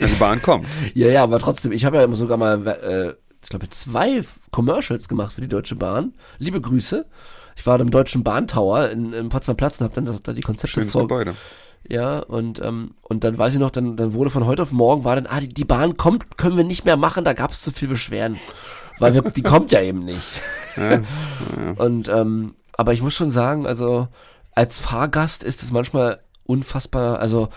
[0.00, 0.66] Also Bahn kommt.
[0.94, 5.06] ja, ja, aber trotzdem, ich habe ja immer sogar mal, äh, ich glaube, zwei Commercials
[5.06, 6.14] gemacht für die Deutsche Bahn.
[6.38, 7.06] Liebe Grüße.
[7.54, 10.40] Ich war im Deutschen Bahntower in, in Potsdamer Platz und habe dann das, da die
[10.40, 11.36] Konzepte Schönes vor, Gebäude.
[11.88, 15.04] Ja, und, ähm, und dann weiß ich noch, dann, dann wurde von heute auf morgen
[15.04, 17.62] war dann, ah, die, die Bahn kommt, können wir nicht mehr machen, da gab es
[17.62, 18.38] zu viel Beschwerden.
[18.98, 20.26] Weil wir, die kommt ja eben nicht.
[20.76, 21.02] Ja,
[21.76, 24.08] Und, ähm, aber ich muss schon sagen, also
[24.52, 26.20] als Fahrgast ist es manchmal
[26.50, 27.48] unfassbar, also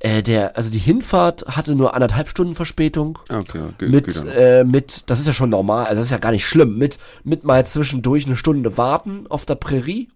[0.00, 3.18] äh, der, also die Hinfahrt hatte nur anderthalb Stunden Verspätung.
[3.30, 4.28] okay, ge- Mit, dann.
[4.28, 6.98] äh, mit, das ist ja schon normal, also das ist ja gar nicht schlimm, mit,
[7.22, 10.08] mit mal zwischendurch eine Stunde warten auf der Prärie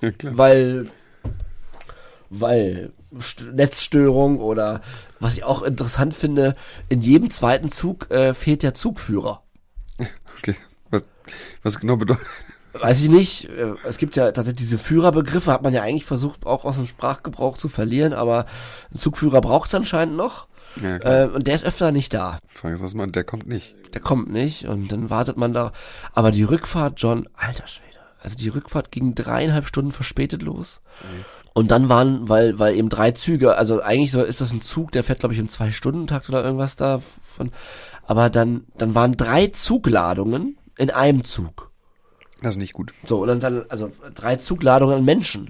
[0.00, 0.38] ja, klar.
[0.38, 0.86] weil
[2.30, 4.80] weil St- Netzstörung oder
[5.20, 6.54] was ich auch interessant finde,
[6.88, 9.42] in jedem zweiten Zug äh, fehlt der Zugführer.
[10.38, 10.56] Okay.
[10.90, 11.04] Was,
[11.62, 12.24] was genau bedeutet?
[12.72, 16.46] Weiß ich nicht, äh, es gibt ja tatsächlich diese Führerbegriffe, hat man ja eigentlich versucht
[16.46, 18.46] auch aus dem Sprachgebrauch zu verlieren, aber
[18.92, 20.46] ein Zugführer braucht es anscheinend noch
[20.82, 22.38] Ja, äh, und der ist öfter nicht da.
[22.48, 23.74] Frage ist, was man, der kommt nicht.
[23.92, 25.72] Der kommt nicht und dann wartet man da.
[26.14, 27.98] Aber die Rückfahrt, John, alter Schwede.
[28.20, 30.80] Also die Rückfahrt ging dreieinhalb Stunden verspätet los.
[31.54, 34.92] Und dann waren, weil, weil eben drei Züge, also eigentlich so ist das ein Zug,
[34.92, 37.50] der fährt, glaube ich, im Zwei-Stunden-Takt oder irgendwas da von.
[38.06, 41.71] Aber dann, dann waren drei Zugladungen in einem Zug.
[42.42, 42.92] Das ist nicht gut.
[43.06, 45.48] So, und dann, dann also drei Zugladungen an Menschen.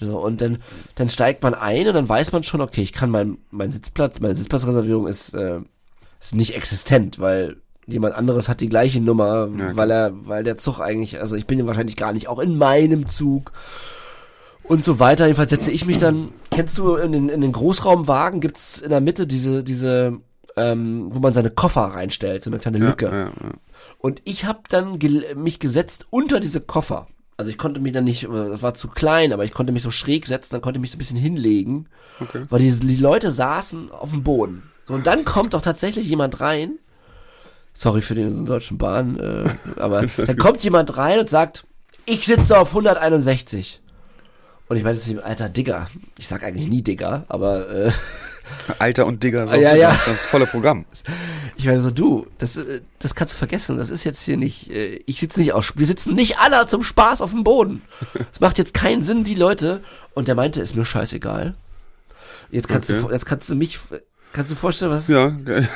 [0.00, 0.58] So, und dann,
[0.96, 4.20] dann steigt man ein und dann weiß man schon, okay, ich kann mein, mein Sitzplatz,
[4.20, 5.60] meine Sitzplatzreservierung ist, äh,
[6.20, 10.56] ist nicht existent, weil jemand anderes hat die gleiche Nummer, Ja, weil er, weil der
[10.56, 13.52] Zug eigentlich, also ich bin ja wahrscheinlich gar nicht auch in meinem Zug
[14.62, 15.26] und so weiter.
[15.26, 19.00] Jedenfalls setze ich mich dann, kennst du, in den, in den Großraumwagen gibt's in der
[19.00, 20.18] Mitte diese, diese,
[20.56, 23.06] ähm, wo man seine Koffer reinstellt, so eine kleine Lücke.
[23.06, 23.50] ja, ja.
[24.04, 27.06] Und ich habe dann gel mich gesetzt unter diese Koffer.
[27.38, 29.82] Also ich konnte mich dann nicht, äh, das war zu klein, aber ich konnte mich
[29.82, 31.88] so schräg setzen, dann konnte ich mich so ein bisschen hinlegen,
[32.20, 32.44] Okay.
[32.50, 34.64] weil die, die Leute saßen auf dem Boden.
[34.86, 36.72] So, und dann kommt doch tatsächlich jemand rein.
[37.72, 39.48] Sorry für den deutschen Bahn, äh,
[39.80, 41.64] aber dann kommt jemand rein und sagt,
[42.04, 43.80] ich sitze auf 161.
[44.68, 45.88] Und ich meine alter Digger.
[46.18, 47.90] Ich sag eigentlich nie Digger, aber äh,
[48.78, 49.90] Alter und Digger, so, Ja, ja.
[49.90, 50.84] Das das volle Programm.
[51.56, 53.76] Ich meine so, du, das, äh, das kannst du vergessen.
[53.76, 56.82] Das ist jetzt hier nicht, äh, ich sitze nicht aus, wir sitzen nicht alle zum
[56.82, 57.82] Spaß auf dem Boden.
[58.32, 59.82] Es macht jetzt keinen Sinn, die Leute.
[60.14, 61.54] Und der meinte, ist mir scheißegal.
[62.50, 63.00] Jetzt kannst Okay.
[63.02, 63.78] du, jetzt kannst du mich,
[64.32, 65.68] kannst du vorstellen, was, Ja, geil.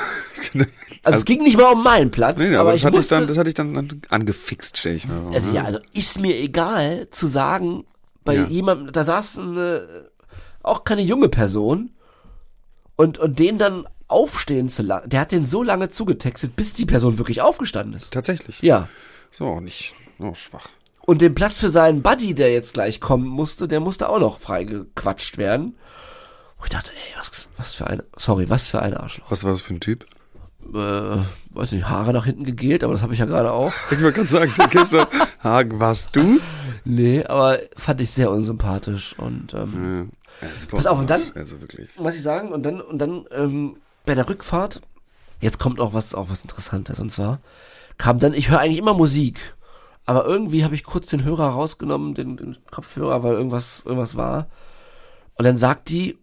[1.02, 2.94] also, es ging nicht mal um meinen Platz, Nee, nee, aber, aber das ich hatte
[2.94, 5.32] ich musste, dann, das hatte ich dann angefixt, stell ich mir vor.
[5.32, 5.54] also ne?
[5.56, 7.84] ja, also ist mir egal zu sagen,
[8.24, 8.44] bei Ja.
[8.46, 10.10] jemandem, da saß eine,
[10.62, 11.90] auch keine junge Person
[12.98, 16.84] und, und den dann aufstehen zu lassen, der hat den so lange zugetextet, bis die
[16.84, 18.12] Person wirklich aufgestanden ist.
[18.12, 18.60] Tatsächlich.
[18.60, 18.88] Ja.
[19.30, 20.68] So, auch nicht, oh, schwach.
[21.06, 24.40] Und den Platz für seinen Buddy, der jetzt gleich kommen musste, der musste auch noch
[24.40, 25.76] freigequatscht werden.
[26.58, 29.30] Wo ich dachte, ey, was, was für ein, sorry, was für ein Arschloch.
[29.30, 30.04] Was war das für ein Typ?
[30.74, 31.18] Äh,
[31.50, 33.72] weiß nicht, Haare nach hinten gegelt, aber das habe ich ja gerade auch.
[33.90, 34.52] Ich wollte gerade sagen,
[35.42, 36.42] Hagen, warst du's?
[36.84, 39.14] Nee, aber fand ich sehr unsympathisch.
[39.18, 40.48] Und ähm, Ja.
[40.70, 41.88] Pass auf, und dann- Also wirklich.
[41.96, 44.80] was ich sagen, und dann, und dann, ähm, bei der Rückfahrt,
[45.40, 47.40] jetzt kommt auch was, auch was Interessantes, und zwar
[47.98, 49.56] kam dann, ich höre eigentlich immer Musik,
[50.06, 54.46] aber irgendwie habe ich kurz den Hörer rausgenommen, den, den Kopfhörer, weil irgendwas, irgendwas war.
[55.34, 56.18] Und dann sagt die,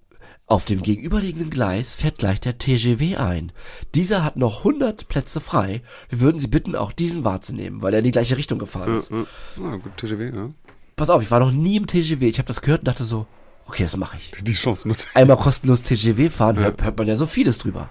[0.48, 3.52] Auf dem gegenüberliegenden Gleis fährt gleich der TGW ein.
[3.96, 5.82] Dieser hat noch 100 Plätze frei.
[6.10, 9.10] Wir würden Sie bitten, auch diesen wahrzunehmen, weil er in die gleiche Richtung gefahren ist.
[9.10, 9.26] Ja,
[9.58, 9.78] ja.
[9.78, 10.52] gut, TGW, ja.
[10.96, 12.28] Pass auf, ich war noch nie im TGW.
[12.28, 13.26] Ich habe das gehört und dachte so,
[13.66, 14.44] okay, das mache ich.
[14.44, 17.90] Die Chance nutze Einmal kostenlos TGW fahren, hört, hört man ja so vieles drüber.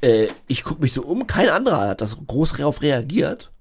[0.00, 3.52] Äh, ich guck mich so um, kein anderer hat das groß darauf reagiert.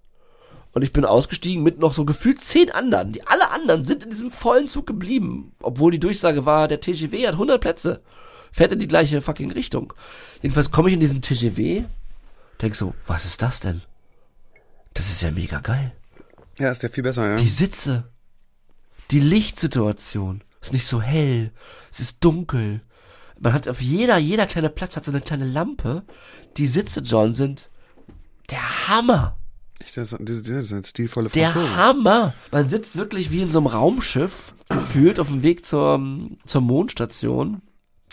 [0.72, 3.12] Und ich bin ausgestiegen mit noch so gefühlt zehn anderen.
[3.12, 5.52] Die alle anderen sind in diesem vollen Zug geblieben.
[5.62, 8.02] Obwohl die Durchsage war, der TGW hat 100 Plätze.
[8.52, 9.94] Fährt in die gleiche fucking Richtung.
[10.42, 11.84] Jedenfalls komme ich in diesen TGW,
[12.62, 13.82] denk so, was ist das denn?
[14.94, 15.94] Das ist ja mega geil.
[16.58, 17.38] Ja, ist ja viel besser, ja.
[17.38, 18.10] Die Sitze,
[19.12, 21.52] die Lichtsituation, ist nicht so hell,
[21.92, 22.82] es ist dunkel.
[23.40, 26.04] Man hat auf jeder, jeder kleine Platz hat so eine kleine Lampe.
[26.58, 27.70] Die Sitze, John, sind
[28.50, 29.38] der Hammer.
[29.86, 31.78] Ich, das, das, das sind stilvolle Der Franzosen.
[31.78, 32.34] Hammer.
[32.52, 36.02] Man sitzt wirklich wie in so einem Raumschiff, gefühlt auf dem Weg zur,
[36.46, 37.62] zur Mondstation.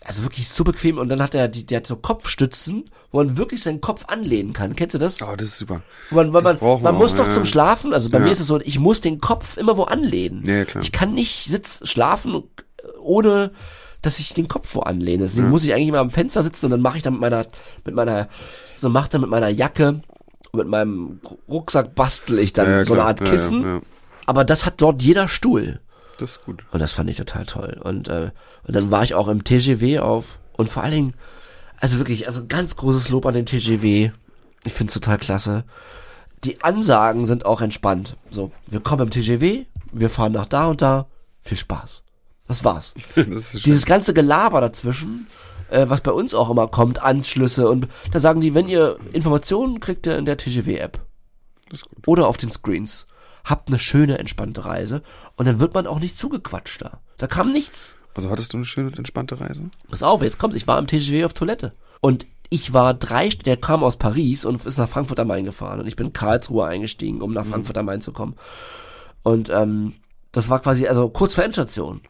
[0.05, 0.99] Also wirklich so bequem.
[0.99, 4.53] Und dann hat er, die, der hat so Kopfstützen, wo man wirklich seinen Kopf anlehnen
[4.53, 4.77] kann.
[4.77, 5.21] Kennst du das?
[5.23, 5.83] Oh, das ist super.
[6.11, 7.33] Wo man, Das man, brauchen man wir muss auch, doch ja.
[7.33, 8.25] zum Schlafen, also bei Ja.
[8.25, 10.45] mir ist es so, ich muss den Kopf immer wo anlehnen.
[10.47, 10.83] Ja, klar.
[10.83, 12.43] Ich kann nicht sitz, schlafen,
[13.01, 13.51] ohne
[14.03, 15.25] dass ich den Kopf wo anlehne.
[15.25, 17.47] Deswegen muss ich eigentlich immer am Fenster sitzen und dann mache ich dann mit meiner,
[17.85, 18.29] mit meiner,
[18.77, 20.01] so mache dann mit meiner Jacke
[20.53, 23.09] und mit meinem Rucksack bastel ich dann Ja, ja, so eine klar.
[23.09, 23.63] Art Ja, Kissen.
[23.63, 23.81] Ja, ja.
[24.27, 25.81] Aber das hat dort jeder Stuhl.
[26.19, 26.65] Das ist gut.
[26.71, 27.81] Und das fand ich total toll.
[27.83, 28.31] Und, äh,
[28.65, 31.15] und dann war ich auch im TGW auf und vor allen Dingen,
[31.79, 34.11] also wirklich, also ganz großes Lob an den TGW.
[34.65, 35.65] Ich find's total klasse.
[36.45, 38.17] Die Ansagen sind auch entspannt.
[38.31, 41.07] So, wir kommen im TGW, wir fahren nach da und da.
[41.43, 42.03] Viel Spaß.
[42.49, 42.95] Das war's.
[43.15, 43.51] Das.
[43.51, 45.27] Dieses ganze Gelaber dazwischen,
[45.71, 49.81] äh, was bei uns auch immer kommt, Anschlüsse und da sagen die, wenn ihr Informationen
[49.81, 51.01] kriegt ihr in der TGW-App
[51.69, 52.07] Das ist gut.
[52.09, 53.07] oder auf den Screens.
[53.47, 55.03] Habt eine schöne, entspannte Reise
[55.37, 57.01] und dann wird man auch nicht zugequatscht da.
[57.17, 57.97] Da kam nichts.
[58.15, 59.71] Also hattest du eine schöne, entspannte Reise?
[59.89, 60.57] Pass auf, jetzt kommt's.
[60.57, 61.73] Ich war am TGW auf Toilette.
[62.01, 65.79] Und ich war drei, der kam aus Paris und ist nach Frankfurt am Main gefahren.
[65.79, 68.35] Und ich bin in Karlsruhe eingestiegen, um nach Frankfurt am Main zu kommen.
[69.23, 69.95] Und ähm,
[70.33, 72.01] das war quasi, also kurz vor Endstation.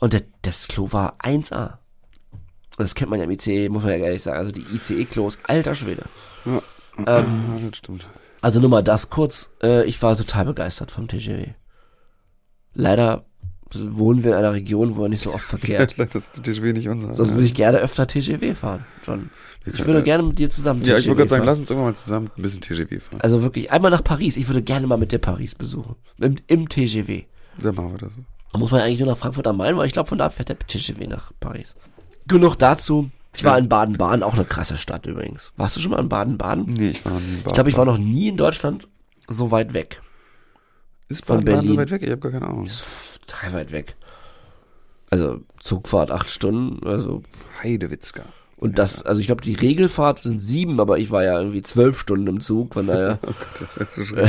[0.00, 1.78] Und der, das Klo war 1A.
[2.78, 4.38] Und das kennt man ja im ICE, muss man ja ehrlich sagen.
[4.38, 6.04] Also die ICE-Klos, alter Schwede.
[6.44, 6.62] Ja.
[6.98, 8.06] Ähm, ja, das stimmt.
[8.40, 9.50] Also nur mal das kurz.
[9.62, 11.48] Äh, ich war total begeistert vom TGW.
[12.74, 13.24] Leider
[13.74, 15.94] wohnen wir in einer Region, wo er nicht so oft verkehrt.
[15.98, 17.14] das ist die TGW nicht unser.
[17.14, 19.30] Sonst würde ich gerne öfter TGW fahren, John.
[19.66, 21.96] Ich würde gerne mit dir zusammen ja, ich wollte gerade sagen, lass uns irgendwann mal
[21.96, 23.20] zusammen ein bisschen TGW fahren.
[23.20, 24.36] Also wirklich, einmal nach Paris.
[24.36, 25.96] Ich würde gerne mal mit dir Paris besuchen.
[26.18, 27.24] Im, im TGW.
[27.58, 28.12] Dann machen wir das.
[28.52, 30.48] Da muss man eigentlich nur nach Frankfurt am Main, weil ich glaube, von da fährt
[30.48, 31.74] der TGW nach Paris.
[32.26, 33.10] Genug dazu.
[33.34, 35.52] Ich war in Baden-Baden, auch eine krasse Stadt übrigens.
[35.56, 36.64] Warst du schon mal in Baden-Baden?
[36.66, 38.88] Nee, ich war noch nie in Ich glaube, ich war noch nie in Deutschland
[39.28, 40.00] so weit weg.
[41.08, 42.02] Ist von Baden-Baden so weit weg?
[42.02, 42.68] Ich habe gar keine Ahnung.
[43.26, 43.96] Total weit weg.
[45.10, 47.22] Also Zugfahrt acht Stunden, also
[47.62, 48.24] Heidewitzka.
[48.58, 51.98] und das, also ich glaube die Regelfahrt sind sieben, aber ich war ja irgendwie zwölf
[51.98, 54.28] Stunden im Zug, von daher Oh Gott, das ist so schön.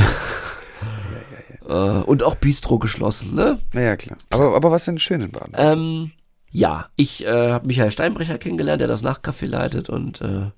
[1.68, 3.58] äh, und auch Bistro geschlossen, ne?
[3.74, 4.16] naja, klar.
[4.30, 5.54] Aber, aber was denn schön in Baden?
[5.56, 6.12] Ähm,
[6.50, 10.50] ja, ich äh, habe Michael Steinbrecher kennengelernt, der das Nachtcafé leitet und äh,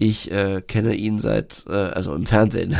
[0.00, 2.76] ich äh, kenne ihn seit, äh, also im Fernsehen.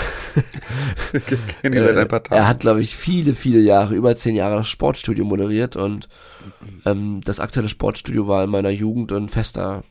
[1.63, 2.41] Kenn ich seit ein paar Tagen.
[2.41, 6.09] Er hat, glaube ich, viele, viele Jahre, über zehn Jahre das Sportstudio moderiert und
[6.87, 9.83] ähm, das aktuelle Sportstudio war in meiner Jugend ein fester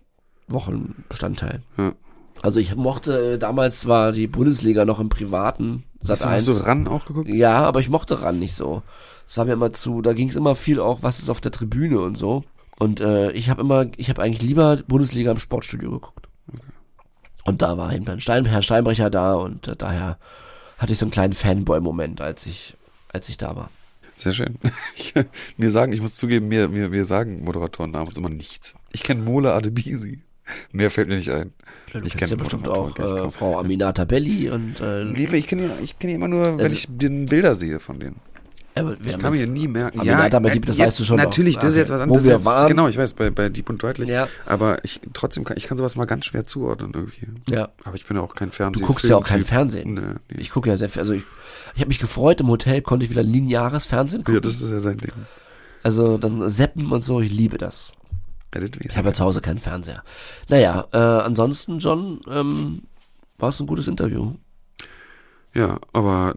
[0.48, 1.64] Wochenbestandteil.
[1.78, 1.94] Ja.
[2.42, 6.50] Also ich mochte, äh, damals war die Bundesliga noch im Privaten, Sat Hast du, hast
[6.50, 6.58] 1.
[6.58, 7.30] du ran auch geguckt?
[7.30, 8.84] Ja, aber ich mochte ran nicht so.
[9.28, 11.52] Es war mir immer zu, da ging es immer viel auch, was ist auf der
[11.52, 12.44] Tribüne und so.
[12.80, 16.28] Und äh, ich habe immer, ich habe eigentlich lieber Bundesliga im Sportstudio geguckt.
[17.46, 20.18] Und da war eben dann Stein, Herr Steinbrecher da und äh, daher
[20.78, 22.76] hatte ich so einen kleinen Fanboy-Moment, als ich,
[23.10, 23.70] als ich da war.
[24.16, 24.58] Sehr schön.
[24.96, 25.14] Ich,
[25.58, 28.76] mir sagen, ich muss zugeben, mir, mir, mir sagen Moderatoren namens immer nichts.
[28.92, 30.22] Ich kenne Mola Adebisi.
[30.72, 31.54] Mehr fällt mir nicht ein.
[31.94, 33.30] Ja, ich kenne ja bestimmt auch äh.
[33.32, 36.60] Frau Aminata Belli und äh, Nee, ich kenne ja, ich kenne ja immer nur, wenn
[36.62, 38.20] Also- ich den Bilder sehe von denen.
[38.86, 40.00] Wir Ich kann mir nie merken.
[40.00, 41.62] Aminata Belli, das jetzt- weißt du schon Natürlich, noch.
[41.64, 42.24] das ist jetzt was Wo anderes.
[42.26, 42.68] wir jetzt, waren.
[42.68, 44.10] Genau, ich weiß, bei, bei Deep und Deutlich.
[44.10, 44.28] Ja.
[44.46, 47.28] Aber ich trotzdem kann, ich kann sowas mal ganz schwer zuordnen irgendwie.
[47.50, 47.70] ja.
[47.84, 48.82] Aber ich bin ja auch kein Fernsehen.
[48.82, 49.50] Du guckst ja auch kein Filmtyp.
[49.54, 49.94] Fernsehen.
[49.94, 50.42] Nee, nee.
[50.42, 51.24] Ich gucke ja sehr viel, also ich,
[51.76, 54.36] ich habe mich gefreut, im Hotel konnte ich wieder lineares Fernsehen gucken.
[54.36, 55.12] ja, das ist ja dein Ding.
[55.84, 57.92] Also dann Seppen und so, ich liebe das.
[58.54, 60.04] Ja, das Ich habe ja zu Hause keinen Fernseher.
[60.50, 62.84] Naja, äh, ansonsten, John, ähm,
[63.40, 64.34] war es ein gutes Interview.
[65.58, 66.36] Ja, aber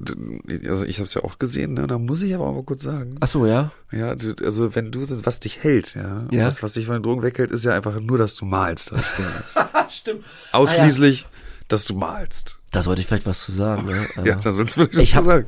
[0.66, 1.87] also ich habe es ja auch gesehen, ne?
[1.87, 3.16] Da muss ich aber auch mal kurz sagen.
[3.20, 3.70] Ach so, ja?
[3.92, 6.46] Ja, du, also wenn du was dich hält, ja, Ja.
[6.46, 8.92] was was dich von den Drogen weghält, ist ja einfach nur, dass du malst.
[8.92, 9.90] Das stimmt nicht.
[9.92, 10.24] Stimmt.
[10.52, 11.26] Ausschließlich,
[11.68, 12.59] dass du malst.
[12.70, 14.09] Da sollte ich vielleicht was zu sagen, ne?
[14.24, 15.46] Ja, da sonst würde ich Ich was hab- zu sagen.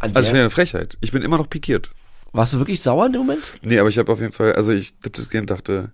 [0.00, 0.98] an Also ich finde eine Frechheit.
[1.00, 1.90] Ich bin immer noch pikiert.
[2.32, 3.42] warst du wirklich sauer in dem Moment?
[3.62, 5.92] Nee, aber ich habe auf jeden Fall, also ich hab das und dachte?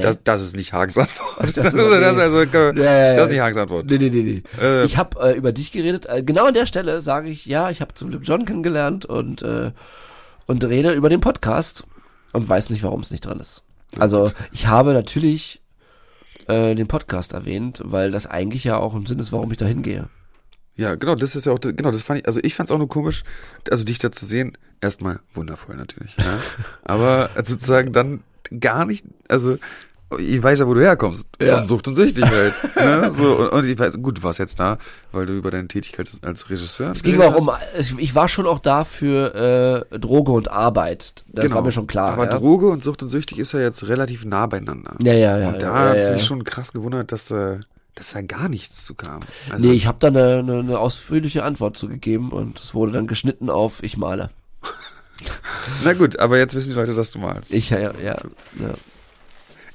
[0.00, 1.36] Das, das ist nicht Hagens Antwort.
[1.40, 3.16] Das, ist, das, also, Ja, ja, ja.
[3.16, 3.90] das ist nicht Hagens Antwort.
[3.90, 4.42] Nee, nee, nee, nee.
[4.60, 6.06] Äh, ich habe äh, über dich geredet.
[6.06, 9.42] Äh, genau an der Stelle sage ich, ja, ich habe zum Glück John kennengelernt und,
[9.42, 9.72] äh,
[10.46, 11.84] und rede über den Podcast
[12.32, 13.64] und weiß nicht, warum es nicht dran ist.
[13.98, 15.60] Also ich habe natürlich
[16.48, 19.66] äh, den Podcast erwähnt, weil das eigentlich ja auch im Sinn ist, warum ich da
[19.66, 20.08] hingehe.
[20.74, 22.78] Ja, genau, das ist ja auch, genau, das fand ich, also ich fand es auch
[22.78, 23.24] nur komisch,
[23.70, 26.38] also dich da zu sehen, erstmal wundervoll natürlich, ja.
[26.82, 28.22] aber sozusagen dann
[28.60, 29.58] gar nicht, also
[30.18, 31.58] ich weiß ja, wo du herkommst, Ja.
[31.58, 33.10] von Sucht und Süchtig halt, ne?
[33.10, 34.78] so, und, und ich weiß, gut, du warst jetzt da,
[35.10, 37.50] weil du über deine Tätigkeit als Regisseur Es ging auch um,
[37.98, 41.24] ich, war schon auch da für äh, Droge und Arbeit.
[41.28, 42.10] Das war mir schon klar.
[42.10, 42.22] Genau.
[42.22, 42.38] Aber ja?
[42.38, 44.96] Droge und Sucht und Süchtig ist ja jetzt relativ nah beieinander.
[45.02, 45.48] Ja, ja, ja.
[45.48, 46.14] und da ja, hat's ja, ja.
[46.14, 47.58] mich schon krass gewundert, dass, äh,
[47.94, 49.20] dass da gar nichts zu kam.
[49.50, 52.92] Also, Nee, ich habe da eine, eine, eine ausführliche Antwort zu gegeben und es wurde
[52.92, 54.30] dann geschnitten auf ich male.
[55.84, 57.52] na gut, aber jetzt wissen die Leute, dass du malst.
[57.52, 58.16] Ich, ja, ja, ja.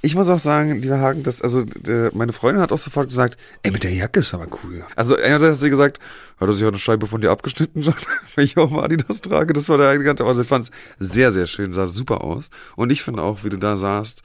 [0.02, 3.36] Ich muss auch sagen, lieber Hagen, dass, also, äh, meine Freundin hat auch sofort gesagt,
[3.64, 4.86] ey, mit der Jacke ist aber cool.
[4.96, 6.00] Also, einerseits hat sie gesagt,
[6.40, 7.96] hat er sich auch eine Scheibe von dir abgeschnitten, John,
[8.36, 9.54] wenn ich auch mal Adidas trage.
[9.54, 10.24] Das war der eigene Kante.
[10.24, 12.50] Also, ich fand's sehr, sehr schön, sah super aus.
[12.76, 14.22] Und ich finde auch, wie du da saßt,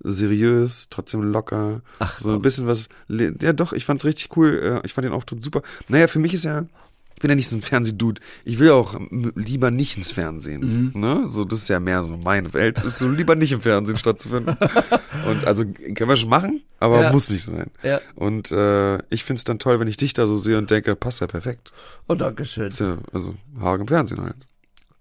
[0.00, 1.80] seriös, trotzdem locker.
[1.98, 4.80] Ach, so ein bisschen was, ja doch, ich fand's richtig cool.
[4.82, 5.62] äh, Ich fand den Auftritt super.
[5.88, 6.64] Naja, für mich ist ja,
[7.14, 8.20] ich bin ja nicht so ein Fernsehdude.
[8.44, 8.98] Ich will auch
[9.34, 10.92] lieber nicht ins Fernsehen.
[10.94, 11.00] Mhm.
[11.00, 11.22] Ne?
[11.26, 12.80] So, das ist ja mehr so meine Welt.
[12.82, 14.56] Ist so lieber nicht im Fernsehen stattzufinden.
[15.28, 17.12] Und also können wir schon machen, aber Ja.
[17.12, 17.70] muss nicht sein.
[17.82, 18.00] Ja.
[18.14, 21.20] Und äh, ich find's dann toll, wenn ich dich da so sehe und denke, passt
[21.20, 21.72] ja perfekt.
[22.08, 22.68] Oh, Dankeschön.
[22.68, 24.36] Ist ja, also Hagen im Fernsehen halt.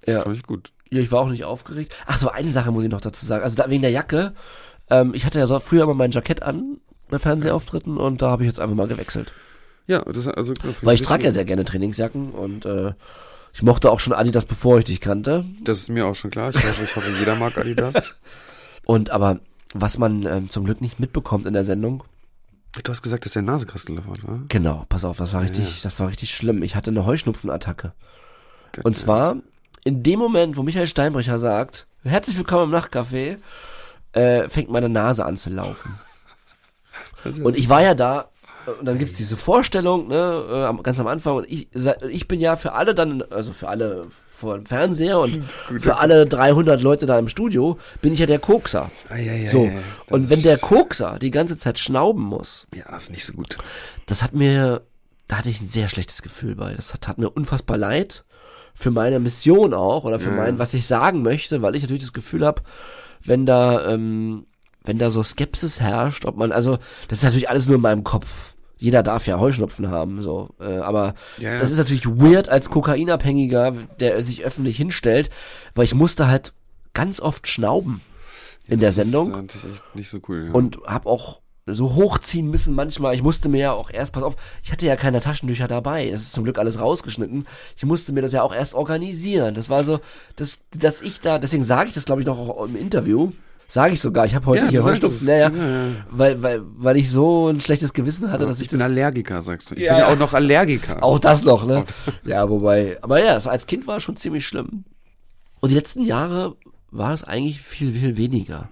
[0.06, 0.22] Ja.
[0.22, 0.72] Fand ich gut.
[0.92, 1.94] Ja, ich war auch nicht aufgeregt.
[2.06, 3.44] Ach so, eine Sache muss ich noch dazu sagen.
[3.44, 4.34] Also da, wegen der Jacke.
[4.90, 6.78] Ähm, ich hatte ja so früher immer mein Jackett an
[7.10, 9.34] bei Fernsehauftritten und da habe ich jetzt einfach mal gewechselt.
[9.88, 12.94] Ja, das also find Weil ich trage ja sehr gerne Trainingsjacken und äh,
[13.54, 15.46] ich mochte auch schon Adidas, bevor ich dich kannte.
[15.62, 16.50] Das ist mir auch schon klar.
[16.50, 17.96] Ich hoffe, ich hoffe, jeder mag Adidas.
[18.86, 19.40] Und aber
[19.74, 22.04] was man ähm, zum Glück nicht mitbekommt in der Sendung,
[22.82, 24.40] Du hast gesagt, dass der Nasekastel davon war.
[24.50, 26.64] genau, pass auf, das war richtig, das war richtig schlimm.
[26.64, 27.94] Ich hatte eine Heuschnupfenattacke.
[28.84, 29.38] Und zwar
[29.84, 33.38] in dem Moment, wo Michael Steinbrecher sagt, herzlich willkommen im Nachtcafé,
[34.14, 36.00] äh, fängt meine Nase an zu laufen.
[37.44, 38.30] Und ich war ja da,
[38.80, 41.68] und dann gibt's diese Vorstellung, ne, äh, ganz am Anfang, und ich,
[42.10, 45.44] ich bin ja für alle dann, also für alle vor dem Fernseher und
[45.80, 48.92] für alle 300 Leute da im Studio, bin ich ja der Kokser.
[49.10, 49.66] Ah, ja, ja, So.
[49.66, 49.72] ja.
[50.10, 53.58] Und wenn der Kokser die ganze Zeit schnauben muss, Ja, das ist nicht so gut.
[54.06, 54.82] das hat mir,
[55.28, 56.74] da hatte ich ein sehr schlechtes Gefühl bei.
[56.74, 58.24] Das hat, hat mir unfassbar leid
[58.76, 62.14] für meine Mission auch oder für mein, was ich sagen möchte, weil ich natürlich das
[62.14, 62.64] Gefühl habe,
[63.24, 64.48] wenn da, ähm,
[64.84, 68.04] wenn da so Skepsis herrscht, ob man, also das ist natürlich alles nur in meinem
[68.04, 68.53] Kopf.
[68.84, 70.50] Jeder darf ja Heuschnupfen haben, so.
[70.60, 71.58] Äh, aber Ja, ja.
[71.58, 75.30] das ist natürlich weird als Kokainabhängiger, der sich öffentlich hinstellt,
[75.74, 76.52] weil ich musste halt
[76.94, 78.02] ganz oft schnauben
[78.68, 80.48] in der Das ist Sendung natürlich echt nicht so cool.
[80.48, 80.52] Ja.
[80.52, 83.16] und hab auch so hochziehen müssen manchmal.
[83.16, 86.10] Ich musste mir ja auch erst, pass auf, ich hatte ja keine Taschentücher dabei.
[86.12, 87.48] Das ist zum Glück alles rausgeschnitten.
[87.78, 89.56] Ich musste mir das ja auch erst organisieren.
[89.56, 90.02] Das war so,
[90.36, 93.32] dass, dass ich da, deswegen sage ich das, glaube ich, noch auch im Interview.
[93.68, 95.24] Sage ich sogar, ich habe heute Ja, hier Heuschnupfen, es.
[95.28, 98.80] naja, Ja, weil, weil, weil ich so ein schlechtes Gewissen hatte, dass ich ich, bin
[98.80, 99.76] das, Allergiker, sagst du.
[99.76, 101.04] Ich Ja, bin ja auch noch Allergiker.
[101.04, 101.86] auch das noch, ne?
[102.26, 104.84] Ja, wobei, aber ja, als Kind war es schon ziemlich schlimm.
[105.60, 106.56] Und die letzten Jahre
[106.92, 108.70] war das eigentlich viel, viel weniger.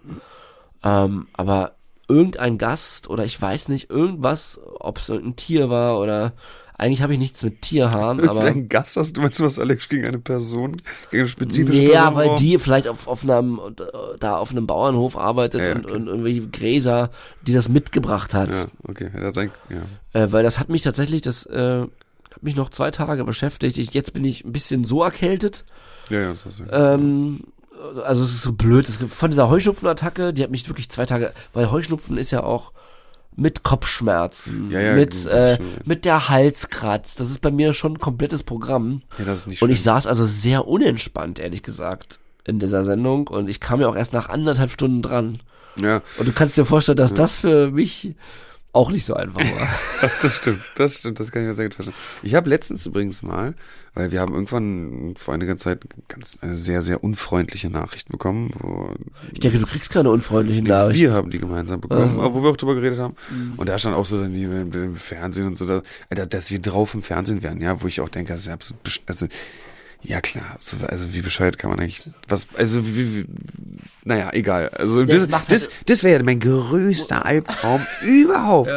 [0.84, 1.74] Ähm, aber
[2.08, 6.34] irgendein Gast oder ich weiß nicht, irgendwas, ob es irgendein Tier war oder
[6.82, 9.88] eigentlich habe ich nichts mit Tierhaaren, aber Dein Gast hast du, meinst du was allergisch
[9.88, 10.82] gegen eine Person?
[11.12, 12.16] Gegen eine spezifische ja, Person?
[12.16, 12.40] weil braucht?
[12.40, 13.62] die vielleicht auf, auf einem,
[14.20, 15.94] da auf einem Bauernhof arbeitet Ja, und, okay.
[15.94, 17.12] und irgendwelche Gräser,
[17.46, 18.50] die das mitgebracht hat.
[18.50, 19.12] Ja, okay.
[19.14, 20.20] Ja, sein, ja.
[20.20, 23.78] Äh, weil das hat mich tatsächlich, das äh, hat mich noch zwei Tage beschäftigt.
[23.78, 25.66] Ich, jetzt bin ich ein bisschen so erkältet.
[26.10, 26.64] ja, ja, das hast du.
[26.72, 27.42] Ähm,
[28.04, 28.90] also es ist so blöd.
[28.90, 32.42] Es gibt von dieser Heuschnupfenattacke, die hat mich wirklich zwei Tage, weil Heuschnupfen ist ja
[32.42, 32.74] auch
[33.36, 37.16] mit Kopfschmerzen, Ja, ja, mit, äh, mit der Halskratz.
[37.16, 39.02] Das ist bei mir schon ein komplettes Programm.
[39.18, 43.28] ja, das ist nicht Und ich saß also sehr unentspannt, ehrlich gesagt, in dieser Sendung.
[43.28, 45.40] Und ich kam ja auch erst nach anderthalb Stunden dran.
[45.80, 48.16] ja, Und du kannst dir vorstellen, dass das für mich
[48.74, 49.68] auch nicht so einfach war.
[50.22, 51.98] das stimmt, das stimmt, das kann ich mir sehr gut vorstellen.
[52.24, 53.54] Ich habe letztens übrigens mal,
[53.94, 58.94] weil wir haben irgendwann vor einiger Zeit ganz eine sehr, sehr unfreundliche Nachricht bekommen, wo
[59.34, 61.02] Ich denke, du kriegst keine unfreundlichen Nachrichten.
[61.02, 62.34] wir haben die gemeinsam bekommen, Also.
[62.34, 63.16] wo wir auch drüber geredet haben.
[63.58, 66.60] Und da stand auch so dann die im, Fernsehen und so, da, Alter, dass wir
[66.60, 69.28] drauf im Fernsehen wären, ja, wo ich auch denke, das ist absolut, also,
[70.04, 73.26] ja klar, so, also wie bescheuert kann man eigentlich, was, also wie, wie
[74.04, 74.70] naja, egal.
[74.70, 78.70] Also das das, das, halt- das wäre ja mein größter Albtraum überhaupt.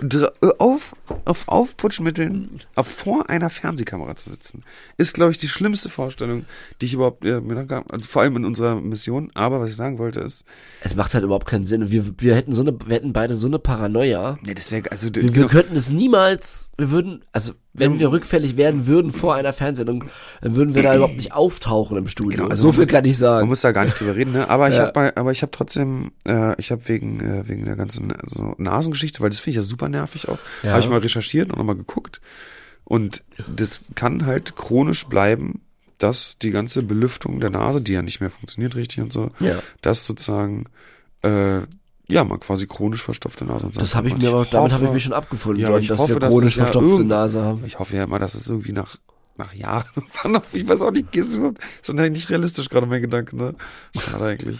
[0.00, 4.62] Dra- Auf, auf Aufputschmitteln auf vor einer Fernsehkamera zu sitzen,
[4.96, 6.44] ist, glaube ich, die schlimmste Vorstellung,
[6.80, 7.92] die ich überhaupt äh, mir noch gab.
[7.92, 9.30] Also vor allem in unserer Mission.
[9.34, 10.44] Aber was ich sagen wollte ist,
[10.82, 11.90] Es macht halt überhaupt keinen Sinn.
[11.90, 14.38] Wir, wir hätten so eine, wir hätten beide so eine Paranoia.
[14.42, 18.10] nee, das wäre also Wir, wir genau, könnten es niemals, wir würden, also wenn wir
[18.10, 20.04] rückfällig werden würden vor einer Fernsehsendung,
[20.40, 22.38] dann würden wir da überhaupt nicht auftauchen im Studio.
[22.38, 23.48] Genau, also so man viel muss- kann ich man sagen.
[23.48, 24.50] muss da gar nicht drüber reden, ne?
[24.50, 24.86] Aber ich Ja.
[24.86, 29.20] habe aber ich habe trotzdem, äh, ich habe wegen äh, wegen der ganzen so Nasengeschichte,
[29.20, 30.72] weil das finde ich ja super nervig auch, Ja.
[30.72, 32.20] habe ich mal recherchiert und nochmal geguckt
[32.84, 33.22] und
[33.54, 35.60] das kann halt chronisch bleiben,
[35.98, 39.58] dass die ganze Belüftung der Nase, die ja nicht mehr funktioniert richtig und so, Ja.
[39.82, 40.66] dass sozusagen
[41.22, 41.58] äh,
[42.08, 43.80] ja man quasi chronisch verstopfte Nase und so.
[43.80, 45.98] Das habe ich mir aber, damit habe ich mich schon abgefunden, Ja, John, ich dass
[45.98, 47.64] hoffe, wir dass chronisch ja verstopfte irgend- Nase haben.
[47.66, 48.96] Ich hoffe ja immer, dass es irgendwie nach
[49.38, 49.86] nach Jahren,
[50.22, 53.36] wann auch- ich weiß auch nicht, ist überhaupt, ist doch nicht realistisch gerade mein Gedanke,
[53.36, 53.54] ne?
[53.98, 54.58] Schade eigentlich.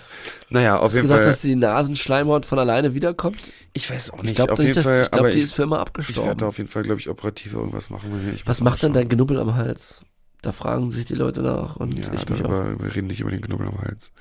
[0.51, 1.31] Naja, auf Hast du jeden gedacht, Fall.
[1.33, 3.39] dass die Nasenschleimhaut von alleine wiederkommt?
[3.75, 5.39] ich weiß auch Ich nicht, glaube auf nicht, jeden dass, Fall, ich glaube, aber die
[5.39, 6.43] ich, ist für immer ich werde abgestorben.
[6.45, 8.33] auf jeden Fall, glaube ich, operativ irgendwas machen.
[8.35, 10.01] Ich Was macht denn dein Genubbel am Hals?
[10.41, 11.93] Da fragen sich die Leute nach und.
[11.99, 12.49] Ja, ich mich auch.
[12.49, 14.13] darüber, wir reden nicht über den Knubbel am Hals.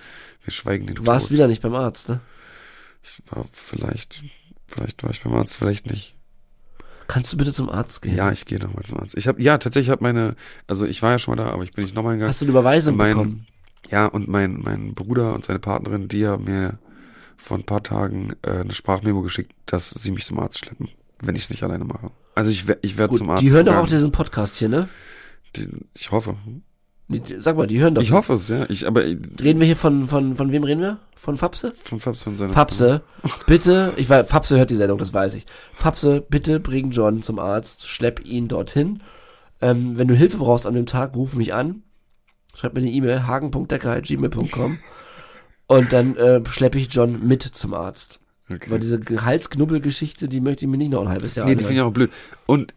[0.44, 1.34] Wir schweigen den Du warst tot.
[1.34, 2.20] wieder nicht beim Arzt, ne?
[3.04, 4.24] Ich war vielleicht,
[4.68, 6.16] vielleicht war ich beim Arzt, vielleicht nicht.
[7.08, 8.16] Kannst du bitte zum Arzt gehen?
[8.16, 9.16] Ja, ich gehe nochmal zum Arzt.
[9.18, 10.36] Ich habe, ja, tatsächlich habe meine,
[10.68, 12.30] also ich war ja schon mal da, aber ich bin nicht nochmal hingegangen.
[12.34, 13.48] Hast du eine Überweisung Mein- bekommen?
[13.90, 16.78] Ja, und mein, mein Bruder und seine Partnerin, die haben mir
[17.38, 20.90] vor ein paar Tagen äh, eine Sprachmemo geschickt, dass sie mich zum Arzt schleppen,
[21.24, 22.12] wenn ich es nicht alleine mache.
[22.36, 23.42] Also ich, ich werde zum Arzt.
[23.42, 23.98] die hören doch auch gegangen.
[24.00, 24.90] diesen Podcast hier, ne?
[25.56, 26.36] Die, ich hoffe.
[27.40, 28.02] Sag mal, die hören doch.
[28.02, 28.66] Ich hoffe es, ja.
[28.70, 31.00] Ich, aber äh, Reden wir hier von, von, von wem reden wir?
[31.16, 31.74] Von Fapse?
[31.84, 33.02] von Fabs und seiner Fapse,
[33.48, 35.46] bitte, ich weiß, Fapse hört die Sendung, das weiß ich.
[35.74, 39.02] Fapse, bitte bring John zum Arzt, schlepp ihn dorthin.
[39.62, 41.82] Ähm, wenn du Hilfe brauchst an dem Tag, ruf mich an.
[42.54, 44.78] Schreib mir eine E-Mail, hagen.decker.gmail.com
[45.68, 48.20] und dann äh, schleppe ich John mit zum Arzt.
[48.50, 48.70] Okay.
[48.70, 51.74] Weil diese Halsknubbelgeschichte, die möchte ich mir nicht noch ein halbes Jahr Nee, die finde
[51.74, 51.90] ich anhören.
[51.90, 52.12] auch blöd.
[52.46, 52.74] Und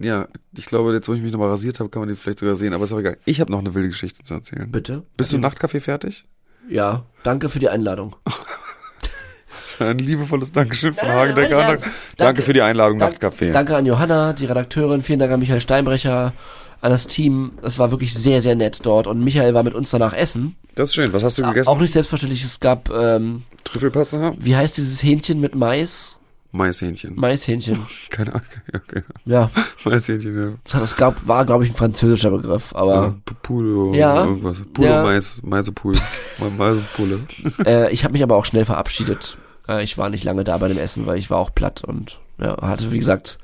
[0.00, 2.56] ja, ich glaube, jetzt wo ich mich nochmal rasiert habe, kann man die vielleicht sogar
[2.56, 3.16] sehen, aber ist auch egal.
[3.24, 4.70] Ich habe noch eine wilde Geschichte zu erzählen.
[4.70, 5.04] Bitte?
[5.16, 6.26] Bist du im Nachtcafé fertig?
[6.68, 8.16] Ja, danke für die Einladung.
[9.78, 11.58] Ein liebevolles Dankeschön von Hagen nein, Decker.
[11.66, 12.42] danke Danke.
[12.42, 13.52] für die Einladung Dank- Nachtcafé.
[13.52, 16.32] Danke an Johanna, die Redakteurin, vielen Dank an Michael Steinbrecher,
[16.80, 17.52] an das Team.
[17.62, 20.56] Es war wirklich sehr, sehr nett dort und Michael war mit uns danach essen.
[20.76, 21.12] Das ist schön.
[21.12, 21.68] Was hast du gegessen?
[21.68, 24.34] Auch nicht selbstverständlich, es gab, ähm, Trüffelpasta?
[24.38, 26.18] wie heißt dieses Hähnchen mit Mais?
[26.56, 27.14] Maishähnchen.
[27.16, 27.86] Maishähnchen.
[28.10, 28.46] Keine Ahnung.
[28.74, 29.02] Okay.
[29.24, 29.50] Ja,
[29.84, 30.80] Maishähnchen, ja.
[30.82, 34.24] es gab, war glaube ich ein französischer Begriff, Ja, aber P- Pulo, Ja.
[34.24, 34.60] irgendwas.
[34.72, 35.02] Pulo, Ja.
[35.02, 35.94] Mais, Maisepul.
[36.58, 37.20] Maisepule.
[37.64, 39.36] äh, ich habe mich aber auch schnell verabschiedet.
[39.68, 42.20] Äh, ich war nicht lange da bei dem Essen, weil ich war auch platt und
[42.38, 43.38] ja, hatte wie gesagt,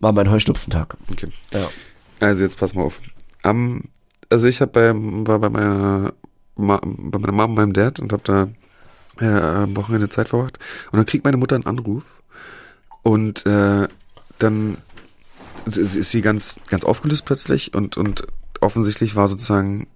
[0.00, 0.96] war mein Heuschnupfentag.
[1.10, 1.28] Okay.
[1.52, 1.68] Ja.
[2.20, 3.00] Also jetzt pass mal auf.
[3.42, 3.84] Am,
[4.30, 6.12] also ich hab bei, war bei meiner,
[6.56, 8.48] Ma, bei meiner Mom und meinem Dad und hab da
[9.20, 10.58] äh, am Wochenende Zeit verbracht.
[10.90, 12.02] Und dann kriegt meine Mutter einen Anruf
[13.06, 13.86] und äh,
[14.40, 14.78] dann
[15.64, 18.26] ist sie ganz, ganz aufgelöst plötzlich und, und
[18.60, 19.86] offensichtlich war sozusagen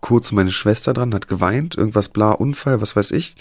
[0.00, 3.36] kurz meine Schwester dran, hat geweint, irgendwas bla, Unfall, was weiß ich.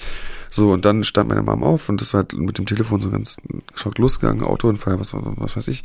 [0.52, 3.38] So, und dann stand meine Mom auf und ist halt mit dem Telefon so ganz
[3.74, 5.82] geschockt losgegangen, Autounfall, was, was, was weiß ich.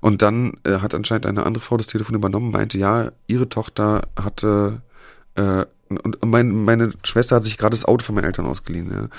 [0.00, 4.02] Und dann äh, hat anscheinend eine andere Frau das Telefon übernommen, meinte, ja, ihre Tochter
[4.14, 4.82] hatte
[5.36, 9.00] äh, und mein, meine Schwester hat sich gerade das Auto von meinen Eltern ausgeliehen, ja.
[9.02, 9.10] Und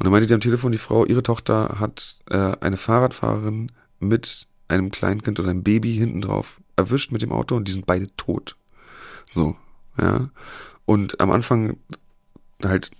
[0.00, 4.90] dann meinte die am Telefon, die Frau, ihre Tochter hat äh, eine Fahrradfahrerin mit einem
[4.90, 8.56] Kleinkind oder einem Baby hinten drauf erwischt mit dem Auto und die sind beide tot.
[9.30, 9.56] So,
[10.00, 10.30] ja.
[10.84, 11.76] Und am Anfang
[12.62, 12.90] halt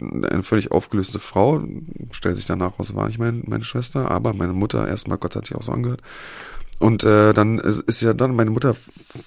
[0.00, 1.62] eine völlig aufgelöste Frau,
[2.10, 5.46] stellt sich danach raus, war nicht mein, meine Schwester, aber meine Mutter erstmal, Gott hat
[5.46, 6.02] sich auch so angehört.
[6.78, 8.76] Und äh, dann ist, ja dann, meine Mutter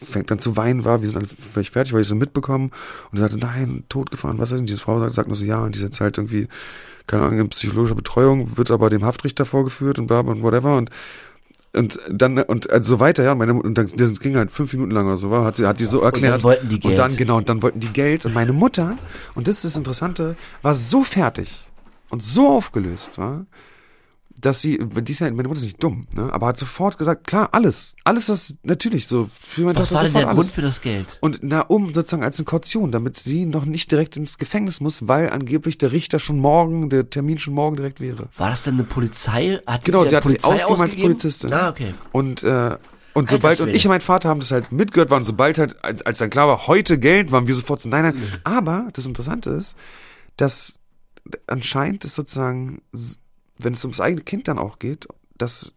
[0.01, 2.71] fängt dann zu weinen, war, wir sind alle völlig fertig, weil ich so mitbekommen.
[3.11, 4.65] Und sie sagte, nein, totgefahren, was ist denn?
[4.65, 6.47] Diese Frau sagt, sagt nur so, ja, und die ist jetzt halt irgendwie,
[7.07, 10.77] keine Ahnung, in psychologischer Betreuung, wird aber dem Haftrichter vorgeführt und bla bla und whatever.
[10.77, 10.89] Und
[11.73, 14.73] und dann und also so weiter ja und meine und dann das ging halt fünf
[14.73, 16.81] Minuten lang oder so war hat sie hat die so erklärt dann wollten die und
[16.81, 16.99] Geld.
[16.99, 18.25] dann genau und dann wollten die Geld.
[18.25, 18.97] Und meine Mutter
[19.35, 21.63] und das ist das Interessante war so fertig
[22.09, 23.45] und so aufgelöst war
[24.41, 26.29] dass sie, die ist ja, meine Mutter ist nicht dumm, ne?
[26.33, 30.03] aber hat sofort gesagt, klar, alles, alles was, natürlich, so, für meine Was Tochter war
[30.03, 30.35] denn der alles.
[30.35, 31.17] Grund für das Geld?
[31.21, 35.07] Und na, um sozusagen als eine Kaution, damit sie noch nicht direkt ins Gefängnis muss,
[35.07, 38.29] weil angeblich der Richter schon morgen, der Termin schon morgen direkt wäre.
[38.37, 39.59] War das denn eine Polizei?
[39.67, 40.95] Hat Genau, sie sie hat sich Polizei ausgegeben als?
[40.95, 41.53] Polizistin.
[41.53, 41.93] Ah, okay.
[42.11, 42.77] Und, äh,
[43.13, 46.01] und sobald, und ich und mein Vater haben das halt mitgehört, waren sobald halt, als,
[46.01, 48.15] als dann klar war, heute Geld, waren wir sofort so, nein, nein.
[48.15, 48.27] Mhm.
[48.43, 49.75] Aber das Interessante ist,
[50.37, 50.79] dass
[51.47, 52.81] anscheinend ist sozusagen,
[53.63, 55.07] wenn es ums eigene Kind dann auch geht,
[55.37, 55.73] dass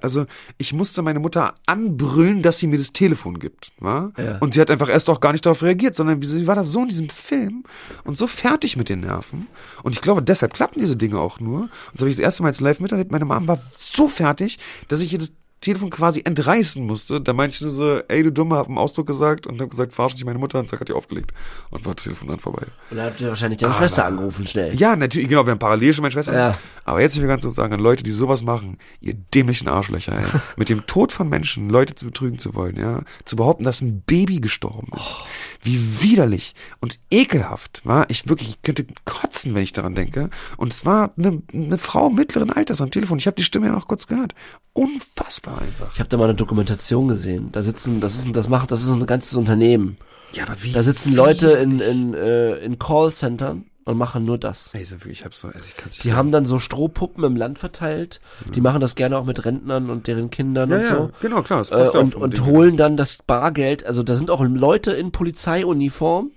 [0.00, 0.26] also
[0.58, 4.12] ich musste meine Mutter anbrüllen, dass sie mir das Telefon gibt, war?
[4.16, 4.38] Ja.
[4.38, 6.82] Und sie hat einfach erst auch gar nicht darauf reagiert, sondern sie war da so
[6.82, 7.64] in diesem Film
[8.04, 9.48] und so fertig mit den Nerven.
[9.82, 11.62] Und ich glaube, deshalb klappen diese Dinge auch nur.
[11.62, 13.10] Und so habe ich das erste Mal jetzt live miterlebt.
[13.10, 15.32] Meine Mom war so fertig, dass ich ihr das
[15.62, 17.20] Telefon quasi entreißen musste.
[17.20, 19.94] Da meinte ich nur so, ey du Dumme, hab einen Ausdruck gesagt und hab gesagt,
[19.94, 21.32] verarsch nicht meine Mutter und zack hat die aufgelegt.
[21.70, 22.66] Und war das Telefon dann vorbei.
[22.90, 24.74] Und dann habt ihr wahrscheinlich deine Schwester angerufen, schnell.
[24.74, 26.34] Ja, natürlich, genau, wir haben parallel schon meine Schwester.
[26.34, 26.58] Ja.
[26.84, 30.18] Aber jetzt will ich ganz kurz sagen, an Leute, die sowas machen, ihr dämlichen Arschlöcher,
[30.18, 30.26] ey.
[30.56, 33.02] Mit dem Tod von Menschen Leute zu betrügen zu wollen, ja.
[33.24, 35.22] Zu behaupten, dass ein Baby gestorben ist.
[35.62, 38.10] Wie widerlich und ekelhaft, war.
[38.10, 40.30] Ich wirklich, ich könnte kotzen, wenn ich daran denke.
[40.56, 43.18] Und es war eine, eine Frau mittleren Alters am Telefon.
[43.18, 44.34] Ich habe die Stimme ja noch kurz gehört.
[44.72, 45.90] Unfassbar einfach.
[45.92, 47.50] Ich habe da mal eine Dokumentation gesehen.
[47.52, 49.96] Da sitzen, das ist, ein- das macht, das ist ein ganzes Unternehmen.
[50.32, 50.72] Ja, aber wie?
[50.72, 54.70] Da sitzen Leute in in äh, in Callcentern und machen nur das.
[54.72, 56.04] Ey, so wirklich, ich hab so, also ich kann's nicht.
[56.04, 58.20] Die haben dann so Strohpuppen im Land verteilt.
[58.54, 61.10] Die machen das gerne auch mit Rentnern und deren Kindern ja, und ja, so.
[61.20, 61.58] genau, klar.
[61.58, 63.84] Das Äh, passt ja auch und und holen dann das Bargeld.
[63.84, 66.30] Also da sind auch Leute in Polizeiuniform,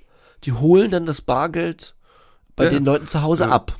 [0.44, 1.96] die holen dann das Bargeld
[2.56, 2.70] bei Ja.
[2.72, 3.52] den Leuten zu Hause Ja.
[3.52, 3.78] ab.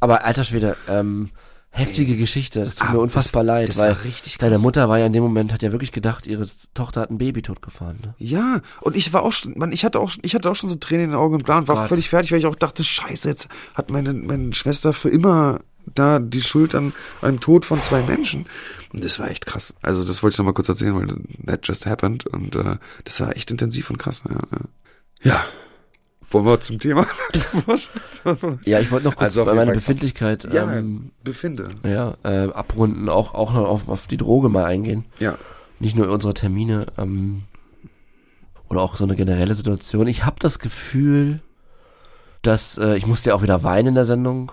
[0.00, 1.30] Aber alter Schwede, ähm,
[1.74, 2.64] heftige Geschichte.
[2.64, 4.58] Das tut Ah, mir unfassbar das- leid, das weil war richtig deine.
[4.58, 7.42] Mutter war ja in dem Moment, hat ja wirklich gedacht, ihre Tochter hat ein Baby
[7.42, 7.98] totgefahren.
[8.02, 8.14] Ne?
[8.18, 10.76] Ja, und ich war auch schon, man, ich hatte auch, ich hatte auch schon so
[10.76, 11.88] Tränen in den Augen und bla und war Gott.
[11.88, 15.60] völlig fertig, weil ich auch dachte, scheiße, jetzt hat meine, meine Schwester für immer
[15.94, 16.92] da die Schuld an
[17.22, 18.46] einem Tod von zwei Menschen.
[18.92, 19.74] Und das war echt krass.
[19.82, 21.08] Also das wollte ich noch mal kurz erzählen, weil
[21.46, 24.22] that just happened und äh, das war echt intensiv und krass.
[24.28, 24.60] Ja, ja.
[25.22, 25.44] ja.
[26.32, 27.06] Wollen wir zum Thema?
[28.64, 29.72] Ja, ich wollte noch kurz Also bei meiner.
[29.72, 31.68] Befindlichkeit ja, ähm, befinde.
[31.84, 35.04] ja, äh, abrunden, auch, auch noch auf, auf die Droge mal eingehen.
[35.18, 35.36] Ja.
[35.80, 37.42] Nicht nur unsere Termine, ähm,
[38.68, 40.06] oder auch so eine generelle Situation.
[40.06, 41.40] Ich habe das Gefühl,
[42.42, 44.52] dass, äh, ich musste ja auch wieder weinen in der Sendung.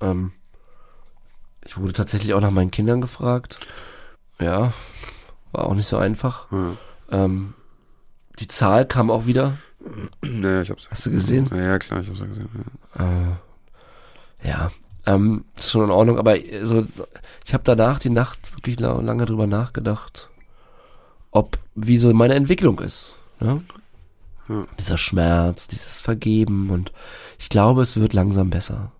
[0.00, 0.32] Ähm,
[1.64, 3.58] ich wurde tatsächlich auch nach meinen Kindern gefragt.
[4.38, 4.72] Ja,
[5.52, 6.46] war auch nicht so einfach.
[6.52, 6.76] Ja,
[7.10, 7.54] Ähm,
[8.38, 9.58] die Zahl kam auch wieder.
[10.22, 10.88] Ja ich hab's.
[10.90, 11.48] Hast du gesehen?
[11.50, 12.48] Ja, ja klar, ich hab's ja gesehen.
[12.98, 13.04] Ja.
[13.04, 14.70] Äh, ja,
[15.06, 16.86] ähm, ist schon in Ordnung, aber äh, so,
[17.44, 20.28] ich habe danach die Nacht wirklich la lange drüber nachgedacht,
[21.30, 23.16] ob wie so meine Entwicklung ist.
[23.40, 23.62] Ne?
[24.48, 24.66] Ja.
[24.78, 26.92] Dieser Schmerz, dieses Vergeben und
[27.38, 28.92] ich glaube, es wird langsam besser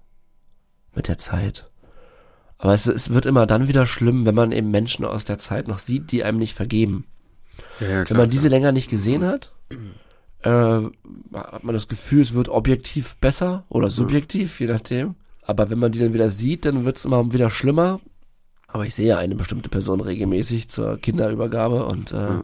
[0.95, 1.69] mit der Zeit.
[2.59, 5.67] Aber es, es wird immer dann wieder schlimm, wenn man eben Menschen aus der Zeit
[5.67, 7.07] noch sieht, die einem nicht vergeben.
[7.81, 8.59] Ja, ja, Wenn klar, man diese klar.
[8.59, 9.53] länger nicht gesehen hat,
[10.43, 10.49] äh,
[11.35, 15.15] hat man das Gefühl, es wird objektiv besser oder subjektiv, je nachdem.
[15.43, 18.01] Aber wenn man die dann wieder sieht, dann wird es immer wieder schlimmer.
[18.69, 22.41] Aber ich sehe ja eine bestimmte Person regelmäßig zur Kinderübergabe und äh,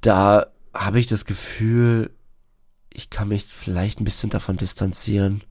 [0.00, 2.10] da habe ich das Gefühl,
[2.90, 5.42] ich kann mich vielleicht ein bisschen davon distanzieren,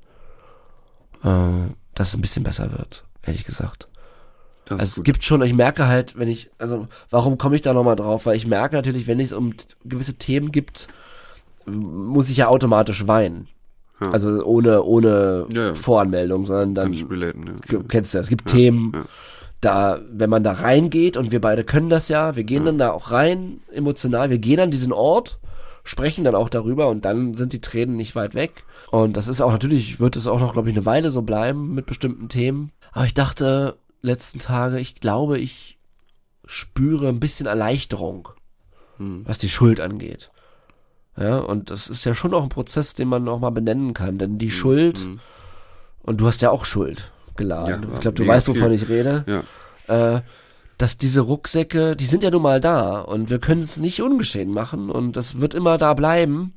[1.24, 3.88] äh, dass es ein bisschen besser wird, ehrlich gesagt.
[4.66, 7.74] Das Also es gibt schon, ich merke halt, wenn ich, also warum komme ich da
[7.74, 8.26] nochmal drauf?
[8.26, 9.54] Weil ich merke natürlich, wenn es um
[9.86, 10.88] gewisse Themen gibt,
[11.68, 13.47] muss ich ja automatisch weinen.
[13.99, 14.11] Ja.
[14.11, 15.74] Also ohne, ohne Ja, ja.
[15.76, 18.91] Voranmeldung, sondern dann, relaten, kennst du das, es gibt Themen,
[19.59, 22.91] da, wenn man da reingeht und wir beide können das ja, wir gehen dann da
[22.91, 25.39] auch rein, emotional, wir gehen an diesen Ort,
[25.84, 28.65] sprechen dann auch darüber und dann sind die Tränen nicht weit weg.
[28.91, 31.74] Und das ist auch natürlich, wird es auch noch, glaube ich, eine Weile so bleiben
[31.74, 32.72] mit bestimmten Themen.
[32.91, 35.80] Aber ich dachte letzten Tage, ich glaube, ich
[36.45, 38.30] spüre ein bisschen Erleichterung,
[38.97, 39.24] Hm.
[39.26, 40.30] was die Schuld angeht.
[41.20, 44.18] Ja, und das ist ja schon auch ein Prozess, den man auch mal benennen kann,
[44.20, 45.20] denn die Schuld, Hm.
[46.03, 47.84] und du hast ja auch Schuld geladen.
[47.84, 48.74] Ja, ich glaube, du weißt, wovon viel.
[48.74, 49.43] ich rede
[49.88, 50.15] Ja.
[50.18, 50.22] äh,
[50.78, 54.51] dass diese Rucksäcke, die sind ja nun mal da und wir können es nicht ungeschehen
[54.51, 56.53] machen und das wird immer da bleiben.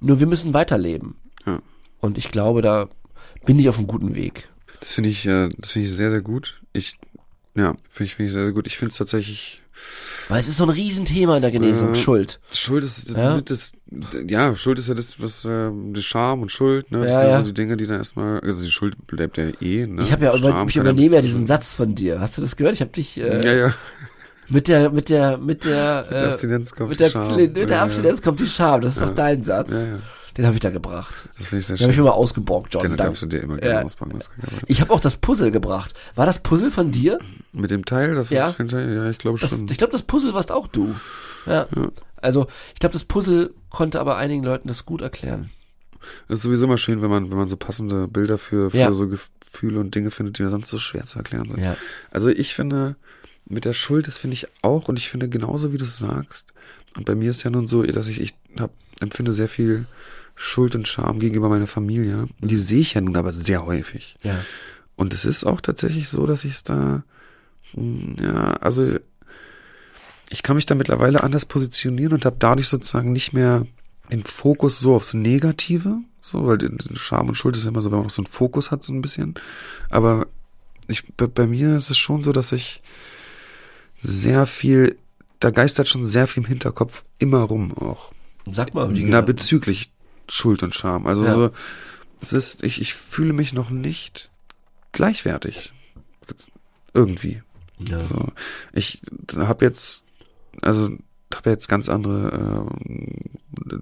[0.00, 1.16] Nur wir müssen weiterleben.
[1.46, 1.60] Ja.
[2.00, 2.88] Und ich glaube, da
[3.44, 4.48] bin ich auf einem guten Weg.
[4.80, 6.62] Das finde ich, äh, das finde ich sehr, sehr gut.
[6.72, 6.96] Ich,
[7.54, 8.66] ja, finde ich, finde ich sehr, sehr gut.
[8.66, 9.60] Ich finde es tatsächlich,
[10.28, 11.94] Weil es ist so ein Riesenthema in der Genesung, Ja.
[11.94, 12.40] Schuld.
[12.52, 13.40] Schuld ist, Ja.
[13.40, 13.72] das,
[14.26, 17.30] ja, Schuld ist ja das, was, äh, die Scham und Schuld, ne, das Ja, sind
[17.30, 20.02] ja so die Dinge, die dann erstmal, also die Schuld bleibt ja eh, ne.
[20.02, 22.20] Ich habe ja, über, ich übernehme ja diesen Satz von dir.
[22.20, 22.74] Hast du das gehört?
[22.74, 23.74] Ich habe dich äh, Ja, ja,
[24.48, 27.36] mit der, mit der, mit der, mit der äh, Abstinenz kommt mit die Scham.
[27.36, 28.80] mit der Abstinenz kommt die Scham.
[28.80, 29.72] Das ist doch dein Satz.
[29.72, 29.98] Ja, ja,
[30.36, 31.28] Den habe ich da gebracht.
[31.36, 32.04] das finde ich sehr Den habe ich schön.
[32.04, 32.82] mir mal ausgeborgt, John.
[32.82, 33.10] Den Dank.
[33.10, 33.82] darfst du dir immer gerne Ja.
[33.82, 34.14] auspacken.
[34.18, 35.94] Das kann ich habe auch das Puzzle gebracht.
[36.14, 37.18] War das Puzzle von dir?
[37.52, 38.54] Mit dem Teil, das Ja.
[38.56, 39.68] hinterher, ja, ich glaube Das, schon.
[39.68, 40.94] ich glaube, das Puzzle warst auch du.
[41.46, 41.66] Ja.
[42.16, 45.50] Also, ich glaube, das Puzzle konnte aber einigen Leuten das gut erklären.
[46.28, 48.92] Es ist sowieso immer schön, wenn man, wenn man so passende Bilder für, für Ja.
[48.92, 51.60] so Gefühle und Dinge findet, die sonst so schwer zu erklären sind.
[51.60, 51.76] Ja.
[52.10, 52.96] Also ich finde,
[53.44, 56.52] mit der Schuld, das finde ich auch, und ich finde genauso, wie du es sagst.
[56.96, 58.70] Und bei mir ist ja nun so, dass ich, ich hab,
[59.00, 59.86] empfinde sehr viel
[60.44, 62.26] Schuld und Scham gegenüber meiner Familie.
[62.40, 64.16] Und die sehe ich ja nun aber sehr häufig.
[64.24, 64.44] Ja.
[64.96, 67.04] Und es ist auch tatsächlich so, dass ich es da
[67.74, 68.96] Ja, also
[70.30, 73.66] ich kann mich da mittlerweile anders positionieren und habe dadurch sozusagen nicht mehr
[74.10, 76.58] den Fokus so aufs Negative, so, weil
[76.96, 78.92] Scham und Schuld ist ja immer so, wenn man noch so einen Fokus hat, so
[78.92, 79.34] ein bisschen.
[79.90, 80.26] Aber
[80.88, 82.82] ich, bei, bei mir ist es schon so, dass ich
[84.00, 84.98] sehr viel,
[85.38, 88.10] da geistert schon sehr viel im Hinterkopf immer rum auch.
[88.50, 89.92] Sag mal, die Na, bezüglich
[90.28, 91.06] Schuld und Scham.
[91.06, 91.32] Also Ja.
[91.32, 91.50] so,
[92.20, 94.30] es ist, ich, ich fühle mich noch nicht
[94.92, 95.72] gleichwertig.
[96.94, 97.42] Irgendwie.
[97.78, 98.00] ja.
[98.04, 98.28] So,
[98.72, 99.00] ich
[99.34, 100.02] habe jetzt,
[100.60, 100.90] also
[101.34, 103.76] habe jetzt ganz andere, äh,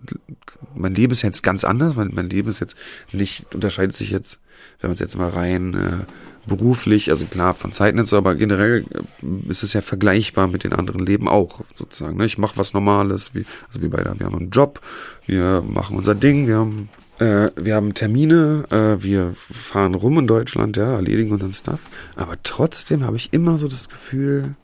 [0.75, 2.77] mein Leben ist jetzt ganz anders, mein, mein Leben ist jetzt
[3.13, 4.39] nicht, unterscheidet sich jetzt,
[4.81, 6.05] wenn man es jetzt mal rein äh,
[6.47, 11.05] beruflich, also klar von so, aber generell äh, ist es ja vergleichbar mit den anderen
[11.05, 12.17] Leben auch sozusagen.
[12.17, 12.25] Ne?
[12.25, 14.81] Ich mache was Normales, wie, also wir beide, wir haben einen Job,
[15.27, 16.89] wir machen unser Ding, wir haben
[17.19, 21.81] äh, wir haben Termine, äh, wir fahren rum in Deutschland, ja, erledigen unseren Stuff.
[22.17, 24.55] Aber trotzdem habe ich immer so das Gefühl,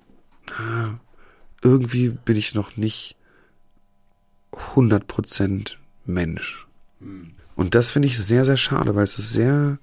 [1.63, 3.17] irgendwie bin ich noch nicht
[4.75, 5.73] 100%
[6.07, 6.67] Mensch.
[7.57, 9.79] Und das finde ich sehr, sehr schade, weil es ist sehr,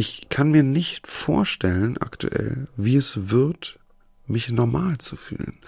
[0.00, 3.78] ich kann mir nicht vorstellen aktuell, wie es wird,
[4.26, 5.58] mich normal zu fühlen.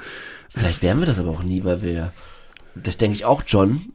[0.49, 2.12] Vielleicht werden wir das aber auch nie, weil wir,
[2.74, 3.93] das denke ich auch, John,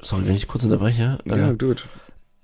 [0.00, 1.84] sorry, wenn ich kurz unterbreche, Ja, äh, gut.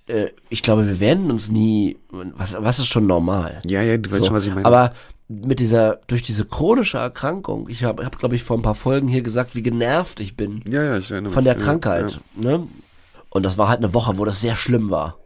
[0.08, 3.60] äh, ich glaube, wir werden uns nie, was, was ist schon normal?
[3.64, 4.66] Ja, ja, du weißt So, schon, was ich meine.
[4.66, 4.92] Aber
[5.28, 9.06] mit dieser, durch diese chronische Erkrankung, ich habe, hab, glaube ich, vor ein paar Folgen
[9.08, 11.52] hier gesagt, wie genervt ich bin ja, ja, ich erinnere von mich.
[11.52, 12.20] der Ja, Krankheit.
[12.40, 12.58] Ja.
[12.58, 12.68] Ne?
[13.30, 15.18] Und das war halt eine Woche, wo das sehr schlimm war.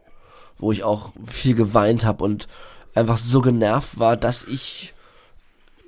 [0.59, 2.47] Wo ich auch viel geweint habe und
[2.95, 4.93] einfach so genervt war, dass ich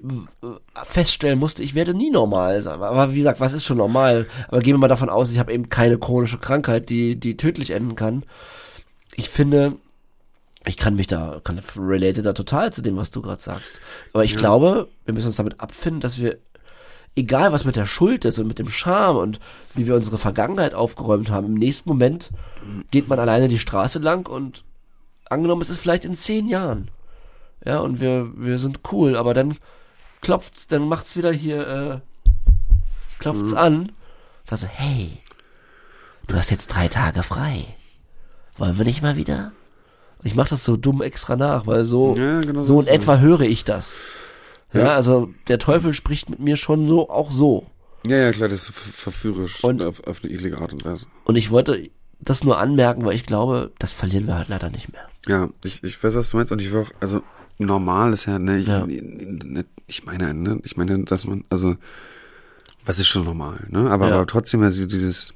[0.03, 0.47] äh,
[0.83, 2.81] feststellen musste, ich werde nie normal sein.
[2.81, 4.27] Aber wie gesagt, was ist schon normal?
[4.47, 7.71] Aber gehen wir mal davon aus, ich habe eben keine chronische Krankheit, die, die tödlich
[7.71, 8.23] enden kann.
[9.15, 9.75] Ich finde,
[10.65, 13.79] ich kann mich da, kann relate da total zu dem, was du gerade sagst.
[14.13, 16.37] Aber ich glaube, wir müssen uns damit abfinden, dass wir,
[17.15, 19.39] egal was mit der Schuld ist und mit dem Scham und
[19.75, 22.29] wie wir unsere Vergangenheit aufgeräumt haben, im nächsten Moment
[22.91, 24.63] geht man alleine die Straße lang und
[25.29, 26.89] angenommen, es ist vielleicht in zehn Jahren.
[27.65, 29.57] Ja, und wir, wir sind cool, aber dann
[30.21, 31.99] klopft's, dann macht's wieder hier, äh,
[33.19, 33.91] klopft's an.
[34.45, 35.17] Sagst du, hey,
[36.27, 37.65] du hast jetzt drei Tage frei.
[38.57, 39.51] Wollen wir nicht mal wieder?
[40.23, 43.41] Ich mach das so dumm extra nach, weil so, Ja, genau so in etwa höre
[43.41, 43.93] ich das.
[44.73, 44.95] Ja, Ja.
[44.95, 47.65] also der Teufel spricht mit mir schon so, auch so.
[48.07, 51.05] Ja, ja, klar, das ist ver- verführerisch Und- auf, auf eine eklige Art und Weise.
[51.25, 51.89] Und ich wollte
[52.21, 55.01] das nur anmerken, weil ich glaube, das verlieren wir halt leider nicht mehr.
[55.27, 57.21] Ja, ich, ich weiß, was du meinst und ich will auch, also
[57.57, 58.85] normal ist ja, ne, ich, Ja.
[58.85, 61.75] ne, ich meine, ne, ich meine, dass man, also,
[62.85, 64.15] was ist schon normal, ne, aber, Ja.
[64.15, 65.33] aber trotzdem also dieses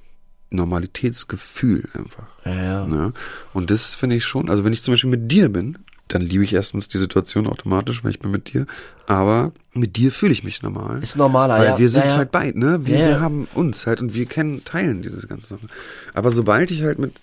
[0.49, 2.87] Normalitätsgefühl einfach, Ja, ja.
[2.87, 3.13] ne,
[3.53, 5.77] und das finde ich schon, also wenn ich zum Beispiel mit dir bin,
[6.13, 8.67] dann liebe ich erstens die Situation automatisch, weil ich bin mit dir,
[9.07, 11.01] aber mit dir fühle ich mich normal.
[11.01, 11.79] Ist normaler, Weil ja.
[11.79, 12.17] wir sind ja, ja.
[12.17, 12.85] halt beide, ne?
[12.85, 15.67] Wir, Ja, wir haben uns halt und wir kennen, teilen diese ganze Sache.
[16.13, 17.13] Aber sobald ich halt mit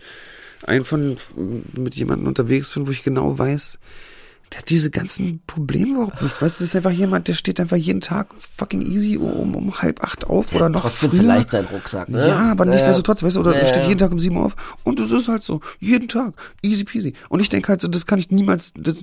[0.64, 1.16] einem von,
[1.74, 3.78] mit jemandem unterwegs bin, wo ich genau weiß,
[4.52, 6.34] der hat diese ganzen Probleme überhaupt nicht.
[6.42, 9.80] Weißt du, das ist einfach jemand, der steht einfach jeden Tag fucking easy um, um
[9.80, 11.20] halb acht auf oder noch Trotzdem früher.
[11.20, 12.26] vielleicht sein Rucksack, ne?
[12.26, 14.46] Ja, aber Ja, nichtsdestotrotz, weißt du, oder ja, der steht jeden Tag um sieben Uhr
[14.46, 17.14] auf und das ist halt so, jeden Tag, easy peasy.
[17.28, 19.02] Und ich denke halt so, das kann ich niemals, das,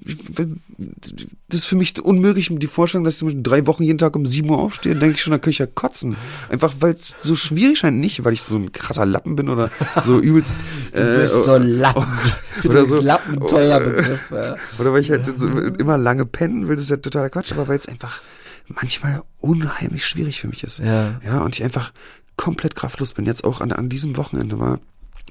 [1.49, 4.15] das ist für mich unmöglich, die Vorstellung, dass ich zum Beispiel drei Wochen jeden Tag
[4.15, 6.15] um sieben Uhr aufstehe, denke ich schon, da könnte ich ja kotzen.
[6.49, 9.69] Einfach, weil es so schwierig scheint, nicht, weil ich so ein krasser Lappen bin oder
[10.03, 10.55] so übelst,
[10.93, 12.05] Du bist äh, so ein Lappen.
[12.63, 14.31] Oder bist so- Lappen, ein teurer Begriff.
[14.31, 14.55] Ja.
[14.79, 17.67] oder weil ich halt so immer lange pennen will, das ist ja totaler Quatsch, aber
[17.67, 18.21] weil es einfach
[18.67, 20.79] manchmal unheimlich schwierig für mich ist.
[20.79, 21.19] Ja.
[21.23, 21.91] Ja, und ich einfach
[22.35, 23.25] komplett kraftlos bin.
[23.25, 24.79] Jetzt auch an, an diesem Wochenende war,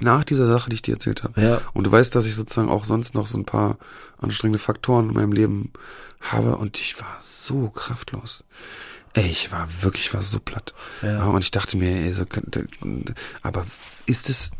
[0.00, 1.40] nach dieser Sache, die ich dir erzählt habe.
[1.40, 1.60] Ja.
[1.72, 3.78] Und du weißt, dass ich sozusagen auch sonst noch so ein paar
[4.18, 5.72] anstrengende Faktoren in meinem Leben
[6.20, 8.44] habe und ich war so kraftlos.
[9.14, 10.74] Ey, ich war wirklich, ich war so platt.
[11.00, 11.24] Ja.
[11.24, 12.66] Und ich dachte mir, ey, so könnte,
[13.42, 13.64] aber
[14.04, 14.50] ist das,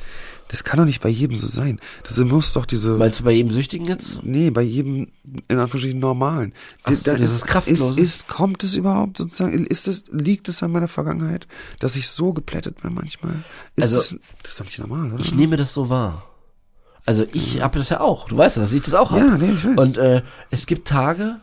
[0.48, 1.80] das kann doch nicht bei jedem so sein.
[2.04, 4.20] Das muss doch diese, Meinst du bei jedem Süchtigen jetzt?
[4.22, 6.52] Nee, bei jedem, in Anführungsstrichen, normalen.
[6.84, 8.00] Ach so, dieses ist, Kraftlose.
[8.00, 11.48] ist, ist, kommt es überhaupt sozusagen, ist es, liegt es an meiner Vergangenheit,
[11.80, 13.34] dass ich so geplättet bin manchmal?
[13.74, 15.22] Ist Also, das, das ist doch nicht normal, oder?
[15.22, 16.24] Ich nehme das so wahr.
[17.04, 18.28] Also ich habe das ja auch.
[18.28, 19.20] Du weißt ja, dass ich das auch habe.
[19.20, 19.78] Ja, nee, ich weiß.
[19.78, 21.36] Und äh, es gibt Tage,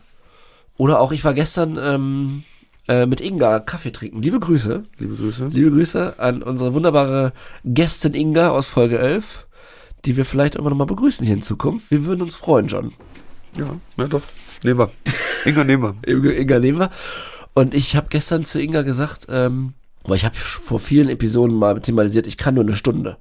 [0.76, 2.44] oder auch ich war gestern ähm,
[2.88, 4.22] äh, mit Inga Kaffee trinken.
[4.22, 4.84] Liebe Grüße.
[4.98, 5.48] Liebe Grüße.
[5.48, 7.32] Liebe Grüße an unsere wunderbare
[7.64, 9.46] Gästin Inga aus Folge 11,
[10.04, 11.90] die wir vielleicht irgendwann nochmal begrüßen hier in Zukunft.
[11.90, 12.92] Wir würden uns freuen, John.
[13.56, 14.22] Ja, ja doch.
[14.62, 14.90] Nehmen wir.
[15.44, 16.36] Inga, nehmen wir.
[16.38, 16.90] Inga nehmen wir.
[17.54, 19.74] Und ich habe gestern zu Inga gesagt, ähm,
[20.04, 23.16] weil ich habe vor vielen Episoden mal thematisiert, ich kann nur eine Stunde.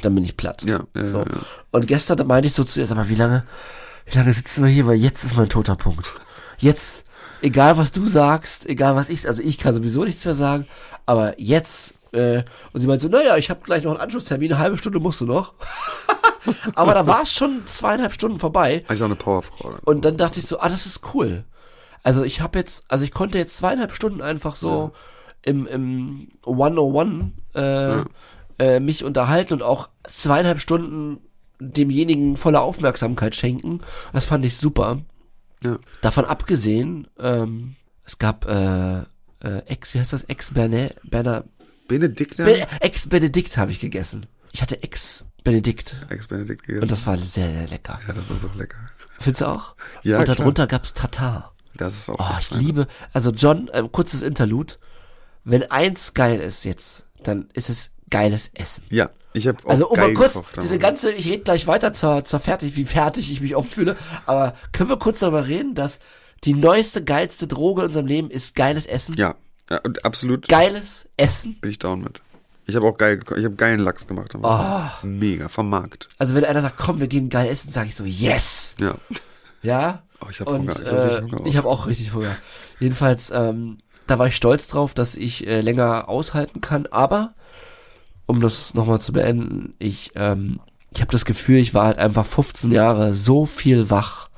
[0.00, 0.62] Dann bin ich platt.
[0.64, 1.18] Ja, ja, So.
[1.18, 1.40] ja, ja.
[1.70, 3.44] Und gestern meinte ich so zu ihr, sag mal, wie lange,
[4.06, 4.86] wie lange sitzen wir hier?
[4.86, 6.06] Weil jetzt ist mein toter Punkt.
[6.58, 7.04] Jetzt,
[7.42, 10.66] egal was du sagst, egal was ich, also ich kann sowieso nichts mehr sagen,
[11.06, 14.60] aber jetzt, äh, und sie meint so, naja, ich habe gleich noch einen Anschlusstermin, eine
[14.60, 15.54] halbe Stunde musst du noch.
[16.74, 18.84] aber da war es schon zweieinhalb Stunden vorbei.
[18.86, 19.74] Auch eine Powerfrau.
[19.84, 21.44] Und dann dachte ich so, ah, das ist cool.
[22.02, 24.92] Also ich habe jetzt, also ich konnte jetzt zweieinhalb Stunden einfach so
[25.42, 28.02] im, im 101 äh,
[28.58, 31.20] äh, mich unterhalten und auch zweieinhalb Stunden
[31.58, 33.80] demjenigen volle Aufmerksamkeit schenken.
[34.12, 35.00] Das fand ich super.
[35.64, 35.78] Ja.
[36.02, 40.24] Davon abgesehen, ähm, es gab äh, äh, Ex, wie heißt das?
[40.24, 41.44] Ex Bernet, Berner,
[41.88, 42.44] Benedikter?
[42.44, 44.26] Be Ex Benedikt habe ich gegessen.
[44.52, 46.88] Ich hatte Ex Benedikt Ex-Benedikt und gegessen.
[46.88, 48.00] das war sehr, sehr lecker.
[48.08, 48.78] Ja, das ist auch lecker.
[49.20, 49.76] Findest du auch?
[50.02, 51.54] Ja, und darunter gab's Tatar.
[51.76, 54.74] Das ist auch Oh, ich liebe, also John, äh, kurzes Interlude.
[55.44, 58.84] Wenn eins geil ist jetzt, dann ist es geiles Essen.
[58.90, 61.92] Ja, ich habe auch Also um mal kurz gekocht, diese ganze, ich rede gleich weiter
[61.92, 63.96] zur, zur fertig, wie fertig ich mich oft fühle,
[64.26, 65.98] aber können wir kurz darüber reden, dass
[66.44, 69.14] die neueste, geilste Droge in unserem Leben ist geiles Essen?
[69.14, 69.34] Ja,
[69.70, 71.56] ja absolut Geiles Essen?
[71.60, 72.20] bin ich down mit.
[72.66, 73.20] Ich habe auch geil.
[73.36, 74.34] Ich habe geilen Lachs gemacht.
[74.40, 74.80] Oh.
[75.02, 76.08] Mega, vom Markt.
[76.18, 78.74] Also wenn einer sagt, komm, wir gehen geil essen, sage ich so, yes!
[78.78, 78.96] Ja.
[79.62, 80.02] Ja?
[80.20, 80.72] Oh, ich habe Hunger.
[80.72, 81.46] Ich habe äh, Hunger.
[81.46, 82.36] ich habe auch richtig Hunger.
[82.80, 86.86] Jedenfalls, ähm, da war ich stolz drauf, dass ich äh, länger aushalten kann.
[86.86, 87.34] Aber
[88.26, 90.60] um das nochmal zu beenden, ich ähm,
[90.92, 94.28] ich habe das Gefühl, ich war halt einfach 15 Jahre so viel wach.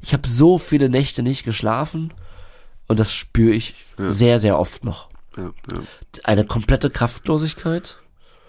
[0.00, 2.12] Ich habe so viele Nächte nicht geschlafen
[2.88, 4.10] und das spüre ich Ja.
[4.10, 5.08] sehr sehr oft noch.
[5.36, 5.78] ja, ja.
[6.24, 7.96] Eine komplette Kraftlosigkeit.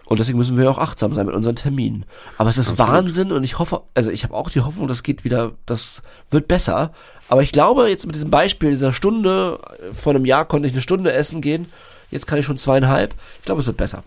[0.05, 2.03] Und deswegen müssen wir auch achtsam sein mit unseren Terminen.
[2.39, 2.91] Aber es ist Absolut.
[2.93, 6.01] Wahnsinn und ich hoffe, also ich habe auch die Hoffnung, das geht wieder, das
[6.31, 6.93] wird besser.
[7.27, 9.59] Aber ich glaube, jetzt mit diesem Beispiel dieser Stunde,
[9.93, 11.67] vor einem Jahr konnte ich eine Stunde essen gehen,
[12.09, 13.13] jetzt kann ich schon zweieinhalb.
[13.37, 14.01] Ich glaube, es wird besser.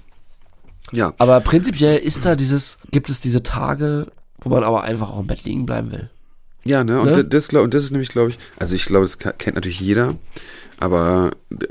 [0.92, 1.12] Ja.
[1.18, 4.06] Aber prinzipiell ist da dieses, gibt es diese Tage,
[4.40, 6.10] wo man aber einfach auch im Bett liegen bleiben will.
[6.64, 7.00] Ja, ne?
[7.00, 7.24] Und, Ne?
[7.24, 10.14] das, und das ist nämlich, glaube ich, also ich glaube, das kennt natürlich jeder,
[10.78, 11.66] aber äh,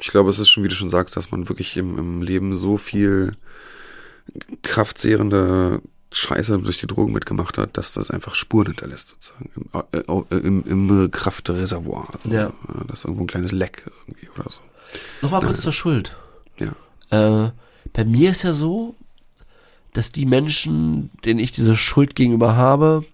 [0.00, 2.54] ich glaube, es ist schon, wie du schon sagst, dass man wirklich im, im Leben
[2.56, 3.32] so viel
[4.62, 5.80] kraftzehrende
[6.12, 10.64] Scheiße durch die Drogen mitgemacht hat, dass das einfach Spuren hinterlässt, sozusagen, im, äh, im,
[10.64, 12.08] im Kraftreservoir.
[12.22, 12.46] Also, Ja.
[12.48, 12.52] äh,
[12.88, 14.60] Das ist irgendwo ein kleines Leck irgendwie oder so.
[15.22, 16.16] Nochmal kurz zur Schuld.
[16.58, 17.46] Ja.
[17.46, 17.50] Äh,
[17.92, 18.94] bei mir ist ja so,
[19.92, 23.04] dass die Menschen, denen ich diese Schuld gegenüber habe,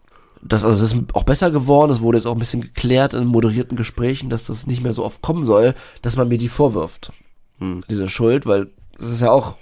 [0.42, 3.26] das, also das ist auch besser geworden, es wurde jetzt auch ein bisschen geklärt in
[3.26, 7.12] moderierten Gesprächen, dass das nicht mehr so oft kommen soll, dass man mir die vorwirft.
[7.58, 7.84] Hm.
[7.88, 8.68] Diese Schuld, weil
[8.98, 9.56] das ist ja auch,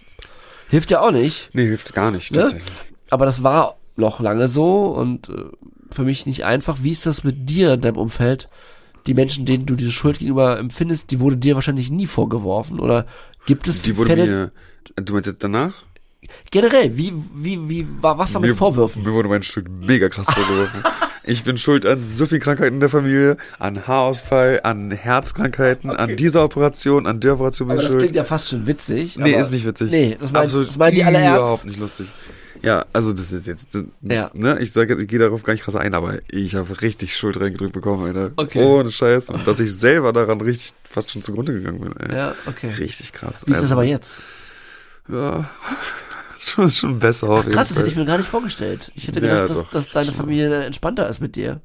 [0.68, 1.50] hilft ja auch nicht.
[1.52, 2.38] Nee, hilft gar nicht, Ne?
[2.38, 2.72] tatsächlich.
[3.10, 5.44] Aber das war noch lange so und äh,
[5.90, 6.78] für mich nicht einfach.
[6.80, 8.48] Wie ist das mit dir in deinem Umfeld?
[9.06, 13.06] Die Menschen, denen du diese Schuld gegenüber empfindest, die wurde dir wahrscheinlich nie vorgeworfen oder
[13.46, 14.52] gibt es Die wurde Fälle, mir,
[14.96, 15.72] du meinst jetzt danach?
[16.50, 19.02] generell, wie, wie, wie, wa- was war mit Mir- Vorwürfen?
[19.02, 20.82] Mir wurde mein Stück mega krass vorgeworfen.
[21.24, 26.16] ich bin schuld an so viel Krankheiten in der Familie, an Haarausfall, an Herzkrankheiten, an
[26.16, 28.02] dieser Operation, an der Operation bin Aber ich das schuld.
[28.02, 29.16] klingt ja fast schon witzig.
[29.16, 29.90] nee, ist nicht witzig.
[29.90, 31.64] Nee, das meinen, das meinen die alle überhaupt ernst.
[31.66, 32.06] nicht lustig.
[32.62, 33.68] Ja, also das ist jetzt,
[34.02, 34.30] Ja.
[34.34, 37.16] ne, ich sage jetzt, ich gehe darauf gar nicht krass ein, aber ich habe richtig
[37.16, 38.32] Schuld reingedrückt bekommen, Alter.
[38.36, 38.62] Okay.
[38.62, 39.30] Ohne Scheiß.
[39.30, 42.14] Und dass ich selber daran richtig fast schon zugrunde gegangen bin, ey.
[42.14, 42.70] Ja, okay.
[42.78, 43.42] Richtig krass.
[43.46, 44.20] Wie ist das Also, aber jetzt?
[45.08, 45.48] Ja,
[46.38, 47.84] schon, ist schon besser auf jeden Krass, das Fall.
[47.84, 48.92] hätte ich mir gar nicht vorgestellt.
[48.94, 49.70] Ich hätte Ja, gedacht, dass, doch.
[49.70, 51.60] dass deine Familie entspannter ist mit dir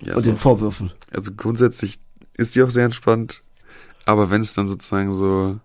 [0.00, 0.30] ja, und so.
[0.30, 0.92] den Vorwürfen.
[1.14, 1.98] Also grundsätzlich
[2.36, 3.42] ist die auch sehr entspannt,
[4.04, 5.58] aber wenn es dann sozusagen so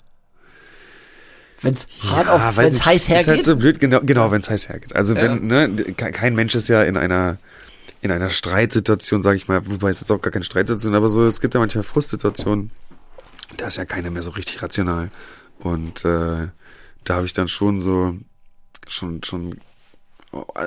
[1.61, 3.45] Wenn es hart auf, weiß wenn es nicht, heiß Ist halt hergeht.
[3.45, 4.95] so blöd, genau, genau wenn es heiß hergeht.
[4.95, 7.37] Also wenn, ne, ke- kein Mensch ist ja in einer
[8.03, 11.23] in einer Streitsituation, sage ich mal, wobei es jetzt auch gar keine Streitsituation, aber so,
[11.27, 12.71] es gibt ja manchmal Frustsituationen,
[13.57, 15.11] da ist ja keiner mehr so richtig rational.
[15.59, 16.47] Und äh,
[17.03, 18.15] da habe ich dann schon so,
[18.87, 19.59] schon, schon,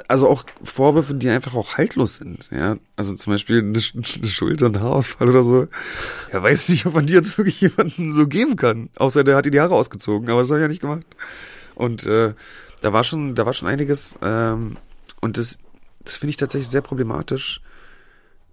[0.09, 2.77] also auch Vorwürfe, die einfach auch haltlos sind, ja.
[2.97, 5.69] Also zum Beispiel eine, eine Schulter- und Haarausfall oder so.
[6.33, 8.91] Ja, weiß nicht, ob man die jetzt wirklich jemandem so geben kann.
[8.97, 11.07] Außer der hat dir die Haare ausgezogen, aber das habe ich ja nicht gemacht.
[11.75, 12.35] Und äh,
[12.83, 14.17] da war schon, da war schon einiges.
[14.23, 14.77] Ähm,
[15.21, 15.59] und das,
[16.05, 17.61] das finde ich tatsächlich sehr problematisch,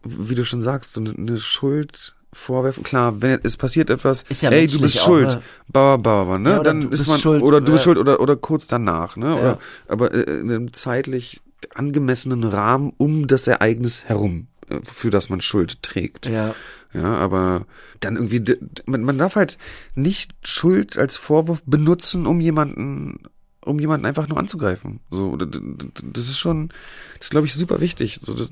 [0.04, 2.84] wie du schon sagst, so eine, eine Schuld vorwerfen.
[2.84, 5.42] Klar, wenn es passiert etwas, Ist ja ey, du bist auch, schuld, ne?
[5.68, 6.52] ba, ba, ba, ne?
[6.52, 9.28] Ja, oder dann ist man schuld, oder du bist schuld oder oder kurz danach, ne?
[9.28, 9.36] Ja.
[9.36, 11.42] Oder aber äh, in einem zeitlich
[11.76, 16.26] angemessenen Rahmen um das Ereignis herum, äh, für das man Schuld trägt.
[16.26, 16.56] Ja.
[16.94, 17.66] Ja, aber
[18.02, 19.58] dann irgendwie, man, man darf halt
[19.96, 23.30] nicht Schuld als Vorwurf benutzen, um jemanden,
[23.64, 25.00] um jemanden einfach nur anzugreifen.
[25.10, 26.70] So, das ist schon,
[27.18, 28.20] das ist, glaube ich, super wichtig.
[28.22, 28.52] So, das,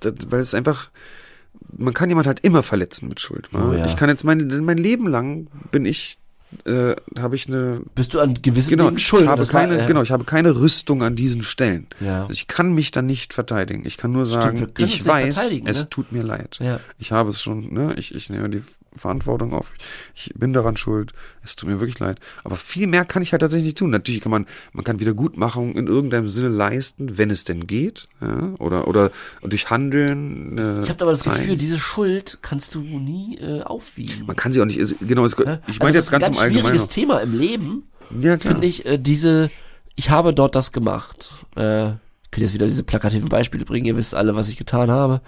[0.00, 0.90] das, weil es einfach,
[1.76, 3.52] man kann jemand halt immer verletzen mit Schuld.
[3.52, 3.68] Ne?
[3.70, 3.86] Oh ja.
[3.86, 6.18] Ich kann jetzt mein, mein Leben lang bin ich
[6.66, 9.24] äh, habe ich eine Bist du an gewissen genau, Dingen schuld?
[9.24, 9.86] ich habe Das war- keine ja.
[9.86, 11.88] genau, ich habe keine Rüstung an diesen Stellen.
[12.00, 12.22] Ja.
[12.22, 13.84] Also ich kann mich dann nicht verteidigen.
[13.84, 15.90] Ich kann nur sagen, uns ich weiß, es ne?
[15.90, 16.58] tut mir leid.
[16.60, 16.80] Ja.
[16.98, 18.62] Ich habe es schon, ne, ich, ich nehme die
[18.96, 19.72] Verantwortung auf.
[20.14, 21.12] Ich bin daran schuld.
[21.42, 22.18] Es tut mir wirklich leid.
[22.44, 23.90] Aber viel mehr kann ich halt tatsächlich nicht tun.
[23.90, 28.54] Natürlich kann man, man kann Wiedergutmachung in irgendeinem Sinne leisten, wenn es denn geht, ja,
[28.58, 29.10] oder, oder
[29.42, 30.56] durch Handeln.
[30.58, 31.36] Äh, Ich habe aber das zeigen.
[31.38, 34.26] Gefühl, diese Schuld kannst du nie äh, aufwiegen.
[34.26, 35.60] man kann sie auch nicht, genau, es, Ne?
[35.66, 36.62] ich Also meine das jetzt ist ein ganz, ganz im Allgemeinen.
[36.66, 37.82] schwieriges Thema im Leben,
[38.20, 39.50] Ja, finde ich, äh, diese,
[39.96, 41.32] ich habe dort das gemacht.
[41.56, 44.90] Äh, ich könnte jetzt wieder diese plakativen Beispiele bringen, ihr wisst alle, was ich getan
[44.90, 45.20] habe.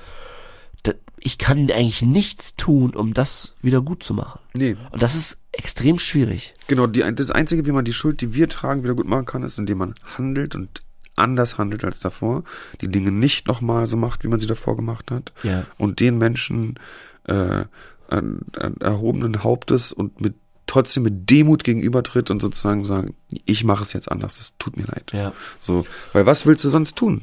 [1.19, 4.39] Ich kann eigentlich nichts tun, um das wieder gut zu machen.
[4.55, 6.53] Nee, Und das ist extrem schwierig.
[6.69, 9.43] Genau, die, das Einzige, wie man die Schuld, die wir tragen, wieder gut machen kann,
[9.43, 10.83] ist, indem man handelt und
[11.17, 12.45] anders handelt als davor,
[12.83, 15.65] die Dinge nicht nochmal so macht, wie man sie davor gemacht hat Ja.
[15.79, 16.79] und den Menschen
[17.25, 17.65] äh,
[18.09, 20.35] an, an erhobenen Hauptes und mit
[20.67, 23.15] trotzdem mit Demut gegenübertritt und sozusagen sagen,
[23.45, 25.11] ich mache es jetzt anders, es tut mir leid.
[25.13, 25.33] Ja.
[25.61, 27.23] So, weil was willst du sonst tun?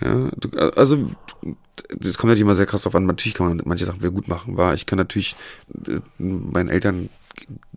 [0.00, 1.10] Ja, du, also
[2.00, 3.06] das kommt natürlich immer sehr krass drauf an.
[3.06, 4.56] Natürlich kann man manche Sachen wieder gut machen.
[4.56, 5.36] War ich kann natürlich
[5.86, 7.08] äh, meinen Eltern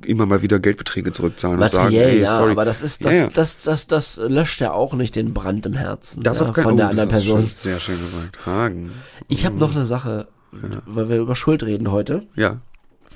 [0.06, 2.52] immer mal wieder Geldbeträge zurückzahlen und sagen, Materiell, ey, ja, sorry.
[2.52, 3.30] aber das ist, das, Ja, ja.
[3.32, 6.64] Das, das, das, löscht ja auch nicht den Brand im Herzen das ja, auf keinen
[6.64, 7.46] von der anderen das Person.
[7.46, 8.46] Sehr schön gesagt.
[8.46, 8.92] Hagen.
[9.28, 12.28] Ich habe noch eine Sache, weil wir über Schuld reden heute.
[12.36, 12.58] Ja.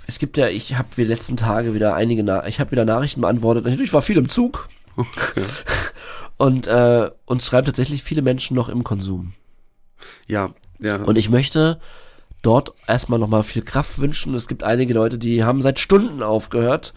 [0.08, 3.22] Es gibt ja, ich habe die letzten Tage wieder einige, Na ich habe wieder Nachrichten
[3.22, 3.66] beantwortet.
[3.66, 4.70] Natürlich war viel im Zug
[6.38, 9.34] und äh, uns schreiben tatsächlich viele Menschen noch im Konsum.
[10.28, 10.98] Ja, ja.
[10.98, 11.80] Und ich möchte
[12.42, 14.36] dort erstmal nochmal viel Kraft wünschen.
[14.36, 16.94] Es gibt einige Leute, die haben seit Stunden aufgehört.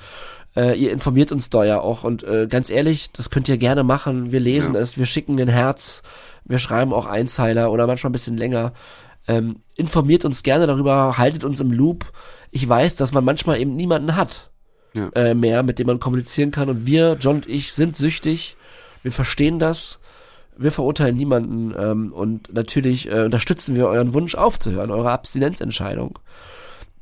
[0.56, 3.84] Äh, ihr informiert uns da ja auch und äh, ganz ehrlich, das könnt ihr gerne
[3.84, 4.32] machen.
[4.32, 4.80] Wir lesen Ja.
[4.80, 6.02] es, wir schicken den Herz,
[6.44, 8.72] wir schreiben auch Einzeiler oder manchmal ein bisschen länger.
[9.28, 12.06] Ähm, informiert uns gerne darüber, haltet uns im Loop.
[12.50, 14.50] Ich weiß, dass man manchmal eben niemanden hat
[14.94, 15.10] Ja.
[15.14, 16.68] äh, mehr, mit dem man kommunizieren kann.
[16.70, 18.56] Und wir, John und ich, sind süchtig.
[19.02, 19.98] Wir verstehen das.
[20.56, 26.18] Wir verurteilen niemanden ähm, und natürlich äh, unterstützen wir euren Wunsch aufzuhören, eure Abstinenzentscheidung.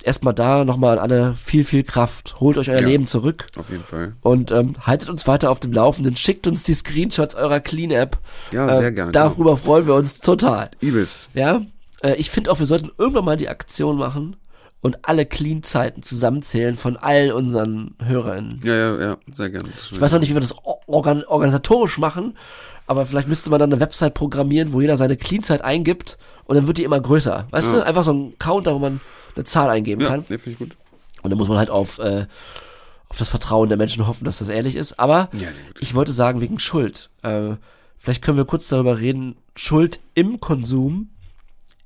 [0.02, 2.36] Erstmal da nochmal an alle viel, viel Kraft.
[2.38, 2.86] Holt euch euer Ja.
[2.86, 4.12] Leben zurück Auf jeden Fall.
[4.20, 6.16] und ähm, haltet uns weiter auf dem Laufenden.
[6.18, 8.18] Schickt uns die Screenshots eurer Clean-App.
[8.52, 9.10] Ja, Äh, sehr gerne.
[9.12, 10.70] Darüber freuen wir uns total.
[10.80, 11.30] Übelst.
[11.32, 11.62] Ja,
[12.02, 14.36] äh, ich finde auch, wir sollten irgendwann mal die Aktion machen
[14.80, 18.60] und alle Clean-Zeiten zusammenzählen von all unseren HörerInnen.
[18.64, 19.68] Ja, ja, ja, sehr gerne.
[19.90, 20.54] Ich weiß noch nicht, wie wir das
[20.86, 22.36] organ organisatorisch machen,
[22.86, 26.66] aber vielleicht müsste man dann eine Website programmieren, wo jeder seine Clean-Zeit eingibt und dann
[26.66, 27.48] wird die immer größer.
[27.50, 27.74] Weißt Ja.
[27.74, 27.84] du?
[27.86, 29.00] Einfach so ein Counter, wo man
[29.34, 30.20] eine Zahl eingeben Ja, kann.
[30.28, 30.76] nee, finde ich gut.
[31.22, 32.26] Und dann muss man halt auf, äh,
[33.08, 35.00] auf das Vertrauen der Menschen hoffen, dass das ehrlich ist.
[35.00, 35.48] Aber Ja,
[35.80, 37.10] ich wollte sagen, wegen Schuld.
[37.22, 37.54] Äh,
[37.98, 39.36] vielleicht können wir kurz darüber reden.
[39.56, 41.10] Schuld im Konsum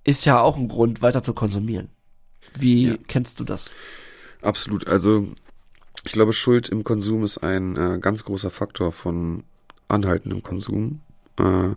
[0.04, 1.88] ist ja auch ein Grund, weiter zu konsumieren.
[2.58, 2.96] Wie Ja.
[3.08, 3.70] kennst du das?
[4.42, 4.86] Absolut.
[4.86, 5.28] Also
[6.04, 9.44] ich glaube, Schuld im Konsum ist ein äh, ganz großer Faktor von
[9.88, 11.00] anhaltendem Konsum.
[11.38, 11.74] Äh,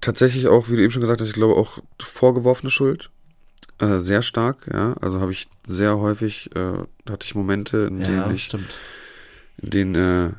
[0.00, 3.10] tatsächlich auch, wie du eben schon gesagt hast, ich glaube auch vorgeworfene Schuld.
[3.78, 4.94] Äh, sehr stark, ja.
[5.00, 6.78] Also habe ich sehr häufig, äh,
[7.10, 8.76] hatte ich Momente, in denen ich, stimmt.
[9.58, 10.30] in denen äh,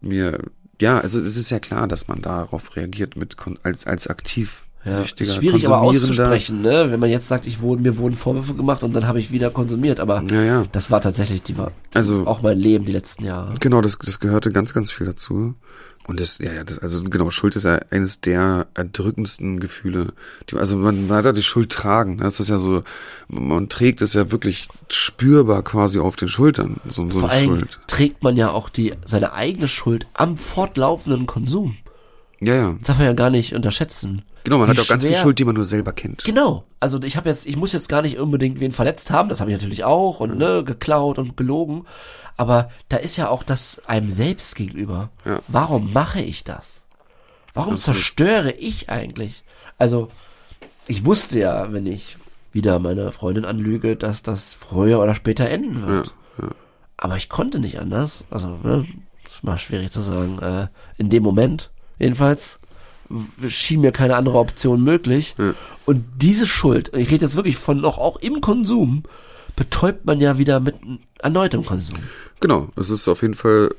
[0.00, 0.38] mir,
[0.80, 4.63] ja, also es ist ja klar, dass man darauf reagiert mit als als aktiv Ja,
[4.84, 6.90] süchtiger, ist schwierig aber auszusprechen, ne?
[6.90, 9.50] Wenn man jetzt sagt, ich wurde, mir wurden Vorwürfe gemacht und dann habe ich wieder
[9.50, 10.62] konsumiert, aber Ja, ja.
[10.72, 13.54] das war tatsächlich die war Also auch mein Leben die letzten Jahre.
[13.60, 15.54] Genau, das, das gehörte ganz, ganz viel dazu.
[16.06, 20.08] Und das, ja, ja, das, also genau, Schuld ist ja eines der erdrückendsten Gefühle.
[20.50, 22.18] Die, also man, man hat ja die Schuld tragen.
[22.18, 22.82] Das ist ja so,
[23.28, 27.80] man trägt es ja wirklich spürbar quasi auf den Schultern, so, so Vor eine Schuld.
[27.86, 31.76] trägt man ja auch die seine eigene Schuld am fortlaufenden Konsum.
[32.40, 32.72] Ja, ja.
[32.72, 34.22] Das darf man ja gar nicht unterschätzen.
[34.44, 36.22] Genau, man hat auch ganz viel Schuld, die man nur selber kennt.
[36.24, 36.64] Genau.
[36.78, 39.50] Also ich habe jetzt, ich muss jetzt gar nicht unbedingt wen verletzt haben, das habe
[39.50, 41.86] ich natürlich auch und ne, geklaut und gelogen.
[42.36, 45.10] Aber da ist ja auch das einem selbst gegenüber.
[45.24, 45.40] Ja.
[45.48, 46.82] Warum mache ich das?
[47.54, 47.96] Warum Absolut.
[47.98, 49.44] zerstöre ich eigentlich?
[49.78, 50.08] Also,
[50.88, 52.18] ich wusste ja, wenn ich
[52.52, 56.14] wieder meine Freundin anlüge, dass das früher oder später enden Ja, wird.
[56.42, 56.48] ja.
[56.96, 58.24] Aber ich konnte nicht anders.
[58.30, 58.86] Also, ne,
[59.26, 60.38] ist mal schwierig zu sagen.
[60.40, 60.68] Äh,
[60.98, 62.58] in dem Moment, jedenfalls,
[63.48, 65.34] schien mir keine andere Option möglich.
[65.38, 65.54] Ja.
[65.84, 69.04] Und diese Schuld, ich rede jetzt wirklich von noch auch im Konsum,
[69.56, 70.76] betäubt man ja wieder mit
[71.18, 71.96] erneutem Konsum.
[72.40, 73.70] Genau, es ist auf jeden Fall,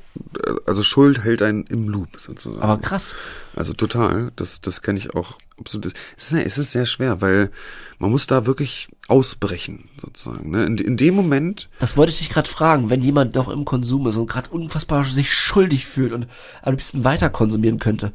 [0.43, 2.61] äh, also Schuld hält einen im Loop sozusagen.
[2.61, 3.13] Aber krass.
[3.55, 5.93] Also total, das, das kenne ich auch absolut.
[6.17, 7.51] Es ist, es ist sehr schwer, weil
[7.99, 10.49] man muss da wirklich ausbrechen, sozusagen.
[10.49, 10.65] Ne?
[10.65, 14.07] In, in dem Moment, Das wollte ich dich gerade fragen, wenn jemand noch im Konsum
[14.07, 16.27] ist und gerade unfassbar sich schuldig fühlt und
[16.61, 18.13] am liebsten weiter konsumieren könnte.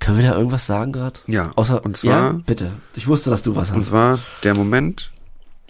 [0.00, 1.18] Können wir da irgendwas sagen gerade?
[1.26, 2.72] Ja, Außer, und zwar- ja, bitte.
[2.94, 3.88] Ich wusste, dass du was und hast.
[3.88, 5.10] zwar der Moment,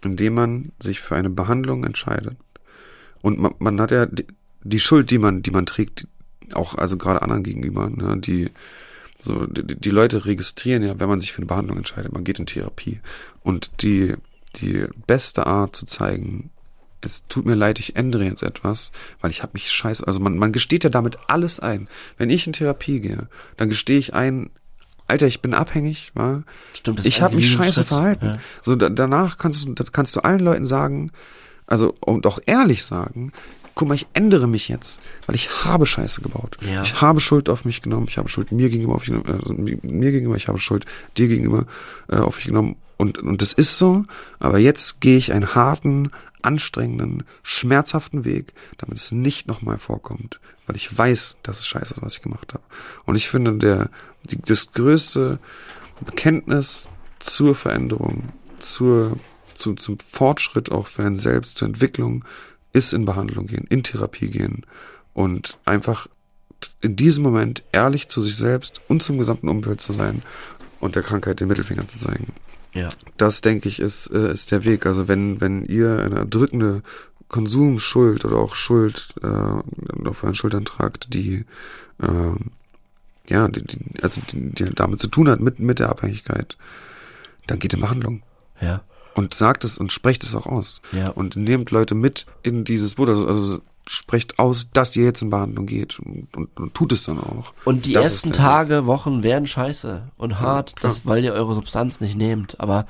[0.05, 2.37] in dem man sich für eine Behandlung entscheidet
[3.23, 4.27] Und man, man hat ja die,
[4.63, 6.07] die Schuld, die man, die man trägt,
[6.55, 8.51] auch also gerade anderen gegenüber, ne, die
[9.19, 12.39] so die, die Leute registrieren ja, wenn man sich für eine Behandlung entscheidet, man geht
[12.39, 13.01] in Therapie
[13.43, 14.15] und die
[14.57, 16.51] die beste Art zu zeigen,
[17.01, 20.37] es tut mir leid, ich ändere jetzt etwas, weil ich habe mich scheiße, also man,
[20.37, 21.89] man gesteht ja damit alles ein.
[22.17, 24.51] Wenn ich in Therapie gehe, dann gestehe ich ein,
[25.07, 26.43] Alter, ich bin abhängig, wa?
[26.75, 28.27] Stimmt, das ich habe mich scheiße Riesenschritt, verhalten.
[28.27, 28.39] ja.
[28.63, 31.11] So da, danach kannst du, kannst du allen Leuten sagen,
[31.67, 33.33] also und auch ehrlich sagen,
[33.75, 36.59] guck mal, ich ändere mich jetzt, weil ich habe Scheiße gebaut.
[36.61, 36.83] Ja.
[36.83, 39.55] Ich habe Schuld auf mich genommen, ich habe Schuld mir gegenüber auf mich genommen, also
[39.55, 40.85] mir mir gegenüber, ich habe Schuld
[41.17, 41.65] dir gegenüber
[42.09, 44.05] äh, auf mich genommen und und das ist so,
[44.41, 46.11] aber jetzt gehe ich einen harten,
[46.43, 52.03] anstrengenden, schmerzhaften Weg, damit es nicht nochmal vorkommt, weil ich weiß, dass es scheiße ist,
[52.03, 52.65] was ich gemacht habe.
[53.05, 53.91] Und ich finde, der
[54.25, 55.39] die, das größte
[56.05, 58.29] Bekenntnis zur Veränderung,
[58.61, 59.19] zur,
[59.55, 62.25] zu, zum Fortschritt auch für einen selbst, zur Entwicklung,
[62.73, 64.65] ist in Behandlung gehen, in Therapie gehen
[65.15, 66.07] und einfach
[66.81, 70.23] in diesem Moment ehrlich zu sich selbst und zum gesamten Umfeld zu sein
[70.81, 72.33] und der Krankheit den Mittelfinger zu zeigen.
[72.75, 72.89] Ja.
[73.17, 74.87] Das, denke ich, ist, äh, ist der Weg.
[74.87, 76.83] Also wenn, wenn ihr eine drückende
[77.29, 81.45] Konsumschuld oder auch Schuld äh, auf euren Schultern tragt, die
[82.03, 82.53] ähm,
[83.29, 86.57] ja, die, die, also die, die damit zu tun hat mit, mit der Abhängigkeit,
[87.47, 88.23] dann geht in Behandlung.
[88.61, 88.83] Ja.
[89.15, 90.81] Und sagt es und sprecht es auch aus.
[90.93, 91.11] Ja.
[91.11, 93.09] Und nehmt Leute mit in dieses Boot.
[93.09, 97.05] Also, also sprecht aus, dass ihr jetzt in Behandlung geht und, und, und tut es
[97.05, 97.53] dann auch.
[97.65, 100.93] Und die Das ersten Tage, Wochen werden scheiße und hart, klar.
[100.93, 102.61] das, weil ihr eure Substanz nicht nehmt.
[102.61, 102.87] Aber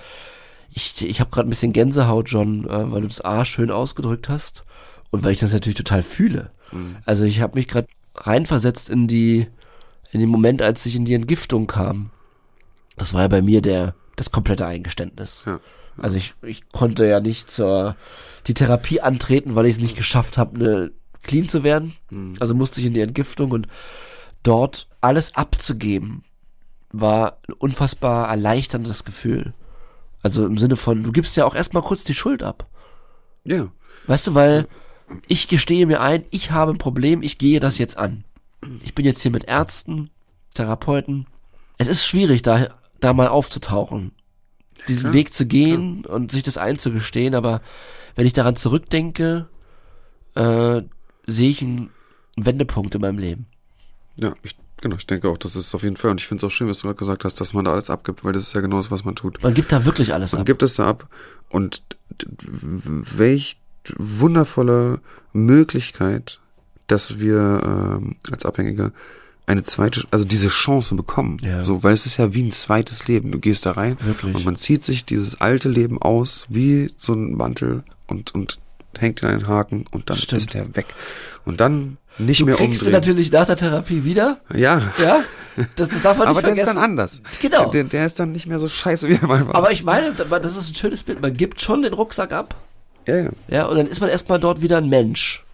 [0.72, 4.28] ich, ich habe gerade ein bisschen Gänsehaut, John, äh, weil du das A schön ausgedrückt
[4.28, 4.64] hast
[5.10, 6.50] und weil ich das natürlich total fühle.
[6.72, 6.96] Mhm.
[7.04, 9.46] Also ich habe mich gerade reinversetzt in die
[10.10, 12.10] in den Moment, als ich in die Entgiftung kam.
[12.96, 15.44] Das war ja bei mir der das komplette Eingeständnis.
[15.46, 15.60] Ja.
[16.00, 17.96] Also ich, ich konnte ja nicht zur
[18.46, 20.92] die Therapie antreten, weil ich es nicht geschafft habe, ne,
[21.22, 21.94] clean zu werden.
[22.40, 23.68] Also musste ich in die Entgiftung und
[24.42, 26.24] dort alles abzugeben,
[26.90, 29.52] war ein unfassbar erleichterndes Gefühl.
[30.22, 32.66] Also im Sinne von, du gibst ja auch erstmal kurz die Schuld ab.
[33.44, 33.68] Ja.
[34.06, 34.66] Weißt du, weil
[35.26, 38.24] ich gestehe mir ein, ich habe ein Problem, ich gehe das jetzt an.
[38.82, 40.10] Ich bin jetzt hier mit Ärzten,
[40.54, 41.26] Therapeuten.
[41.76, 42.68] Es ist schwierig, da,
[43.00, 44.12] da mal aufzutauchen.
[44.86, 47.60] Diesen klar, Weg zu gehen und sich das einzugestehen, aber
[48.14, 49.48] wenn ich daran zurückdenke,
[50.34, 50.82] äh,
[51.26, 51.90] sehe ich einen
[52.36, 53.46] Wendepunkt in meinem Leben.
[54.16, 56.10] Ja, ich, genau, ich denke auch, das ist auf jeden Fall.
[56.10, 57.90] Und ich finde es auch schön, was du gerade gesagt hast, dass man da alles
[57.90, 59.42] abgibt, weil das ist ja genau das, was man tut.
[59.42, 60.46] Man gibt da wirklich alles Man ab.
[60.46, 61.08] gibt es da ab
[61.48, 61.82] und
[62.66, 63.58] welch
[63.96, 65.00] wundervolle
[65.32, 66.40] Möglichkeit,
[66.88, 68.92] dass wir ähm, als Abhängige
[69.48, 71.38] eine zweite, also diese Chance bekommen.
[71.42, 71.62] Ja.
[71.62, 73.32] So, weil es ist ja wie ein zweites Leben.
[73.32, 74.34] Du gehst da rein Wirklich.
[74.34, 78.58] und man zieht sich dieses alte Leben aus wie so ein Mantel und und
[78.98, 80.42] hängt in einen Haken und dann Stimmt.
[80.42, 80.86] ist der weg.
[81.44, 83.00] Und dann nicht Du mehr kriegst du umdrehen.
[83.00, 84.82] natürlich nach der Therapie wieder, ja.
[85.00, 85.22] ja?
[85.76, 87.20] Das, das darf man Aber nicht der ist dann anders.
[87.40, 87.70] Genau.
[87.70, 89.54] Der, der ist dann nicht mehr so scheiße, wie er mal war.
[89.54, 91.20] Aber ich meine, das ist ein schönes Bild.
[91.22, 92.54] Man gibt schon den Rucksack ab,
[93.06, 93.30] ja, ja.
[93.48, 95.44] ja, und dann ist man erstmal dort wieder ein Mensch.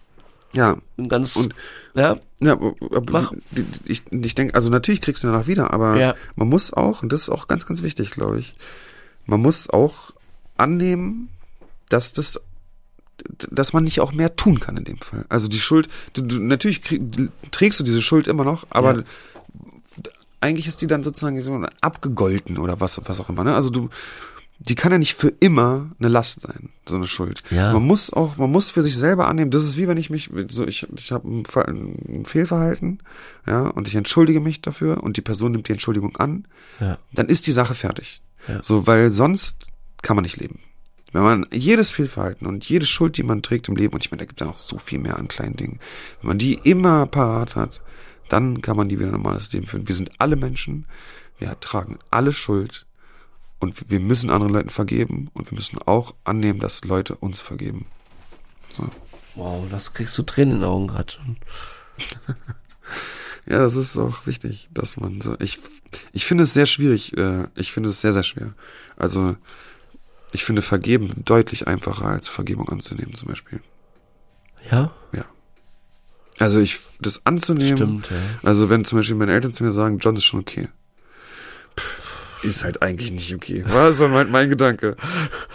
[0.53, 1.53] Ja, Ein ganz, Und-
[1.95, 2.57] ja, Ja,
[3.09, 3.31] Mach.
[3.85, 6.13] ich, ich denke, also natürlich kriegst du danach wieder, aber Ja.
[6.35, 8.55] man muss auch, und das ist auch ganz, ganz wichtig, glaube ich,
[9.25, 10.11] man muss auch
[10.57, 11.29] annehmen,
[11.89, 12.39] dass das,
[13.49, 15.25] dass man nicht auch mehr tun kann in dem Fall.
[15.29, 17.01] Also die Schuld, du, du, natürlich krieg,
[17.51, 19.03] trägst du diese Schuld immer noch, aber Ja.
[20.41, 23.43] eigentlich ist die dann sozusagen so abgegolten oder was, was auch immer.
[23.43, 23.55] Ne?
[23.55, 23.89] Also du,
[24.59, 27.43] die kann ja nicht für immer eine Last sein, so eine Schuld.
[27.49, 27.73] Ja.
[27.73, 29.51] Man muss auch, man muss für sich selber annehmen.
[29.51, 31.43] Das ist wie wenn ich mich, so ich, ich habe ein,
[32.07, 32.99] ein Fehlverhalten,
[33.45, 36.47] ja, und ich entschuldige mich dafür und die Person nimmt die Entschuldigung an,
[36.79, 38.21] ja, dann ist die Sache fertig.
[38.47, 38.63] Ja.
[38.63, 39.65] So, weil sonst
[40.01, 40.59] kann man nicht leben.
[41.11, 44.19] Wenn man jedes Fehlverhalten und jede Schuld, die man trägt im Leben, und ich meine,
[44.19, 45.79] da gibt es ja noch so viel mehr an kleinen Dingen,
[46.21, 47.81] wenn man die immer parat hat,
[48.29, 49.87] dann kann man die wieder ein normales Leben führen.
[49.87, 50.85] Wir sind alle Menschen,
[51.39, 52.85] wir tragen alle Schuld
[53.59, 57.85] und wir müssen anderen Leuten vergeben und wir müssen auch annehmen, dass Leute uns vergeben.
[58.69, 58.89] So.
[59.35, 61.13] wow, das kriegst du Tränen in den Augen gerade.
[63.47, 65.35] Ja, das ist auch wichtig, dass man so.
[65.39, 65.59] Ich,
[66.13, 67.15] ich finde es sehr schwierig.
[67.15, 68.55] Äh, ich finde es sehr, sehr schwer.
[68.97, 69.35] Also,
[70.31, 73.61] ich finde Vergeben deutlich einfacher als Vergebung anzunehmen, zum Beispiel.
[74.71, 74.91] Ja,
[76.39, 77.77] Also, ich, das anzunehmen.
[77.77, 78.17] stimmt, ja.
[78.41, 80.67] Also, wenn zum Beispiel meine Eltern zu mir sagen, John ist schon okay.
[82.45, 83.63] Ist halt eigentlich nicht okay.
[83.67, 84.95] War so mein, mein Gedanke.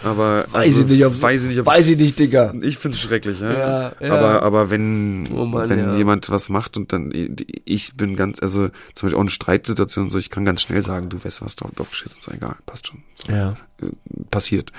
[0.03, 0.45] Aber.
[0.51, 2.53] Weiß also, ich nicht, ob's- weiß ich nicht, ob's- weiß ich nicht, Digga.
[2.61, 3.51] Ich find's schrecklich, ja.
[3.51, 4.13] Ja, ja.
[4.13, 5.95] Aber, aber wenn, Oh Mann, wenn ja.
[5.95, 7.11] jemand was macht und dann,
[7.65, 11.09] ich bin ganz, also zum Beispiel auch eine Streitsituation so, ich kann ganz schnell sagen,
[11.09, 13.03] du weißt was, drauf, drauf geschissen, ist egal, passt schon.
[13.13, 13.55] So, Ja.
[13.81, 13.85] äh,
[14.29, 14.71] Passiert.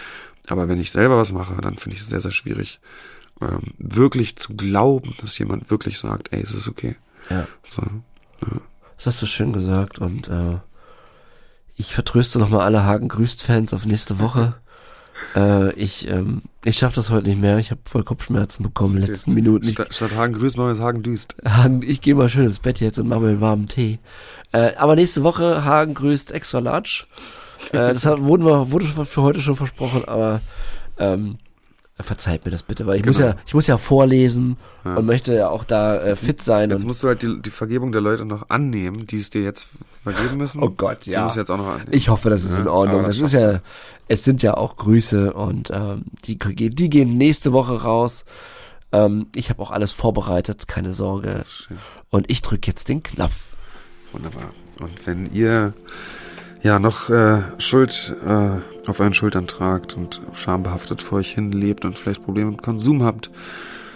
[0.48, 2.80] Aber wenn ich selber was mache, dann finde ich es sehr, sehr schwierig.
[3.40, 6.94] ähm, wirklich zu glauben, dass jemand wirklich sagt, ey, es ist okay.
[7.30, 7.46] Ja.
[7.66, 7.82] So.
[8.96, 10.58] Das hast du schön gesagt und äh,
[11.76, 14.54] ich vertröste nochmal alle Hagen grüßt Fans auf nächste Woche.
[15.36, 17.58] Äh, ich ähm, ich schaffe das heute nicht mehr.
[17.58, 19.66] Ich habe voll Kopfschmerzen bekommen in den letzten Minuten.
[19.66, 21.36] Ich, Statt, statt Hagen grüßt, machen wir jetzt Hagen düst.
[21.44, 23.98] Hagen, ich gehe mal schön ins Bett jetzt und mache mir einen warmen Tee.
[24.52, 27.04] Äh, aber nächste Woche Hagen grüßt extra large.
[27.70, 30.40] Äh, das hat, wurden wir, wurde für heute schon versprochen, aber
[30.98, 31.38] ähm,
[32.02, 33.28] verzeiht mir das bitte, weil ich muss Genau.
[33.30, 34.96] ja, ich muss ja vorlesen Ja.
[34.96, 36.70] und möchte ja auch da äh, fit sein.
[36.70, 39.66] Jetzt musst du halt die, die Vergebung der Leute noch annehmen, die es dir jetzt
[40.02, 40.62] vergeben müssen.
[40.62, 41.24] oh Gott, Die ja.
[41.24, 41.88] musst du jetzt auch noch annehmen.
[41.92, 43.02] Ich hoffe, das ist Ja, in Ordnung.
[43.04, 43.60] Das das ist ja,
[44.08, 48.24] es sind ja auch Grüße und ähm, die, die gehen nächste Woche raus.
[48.92, 51.42] Ähm, ich habe auch alles vorbereitet, keine Sorge.
[52.10, 53.34] Und ich drücke jetzt den Knopf.
[54.12, 54.50] Wunderbar.
[54.80, 55.72] Und wenn ihr
[56.62, 58.50] ja noch äh, Schuld äh,
[58.86, 63.02] auf euren Schultern tragt und schambehaftet vor euch hin lebt und vielleicht Probleme mit Konsum
[63.02, 63.30] habt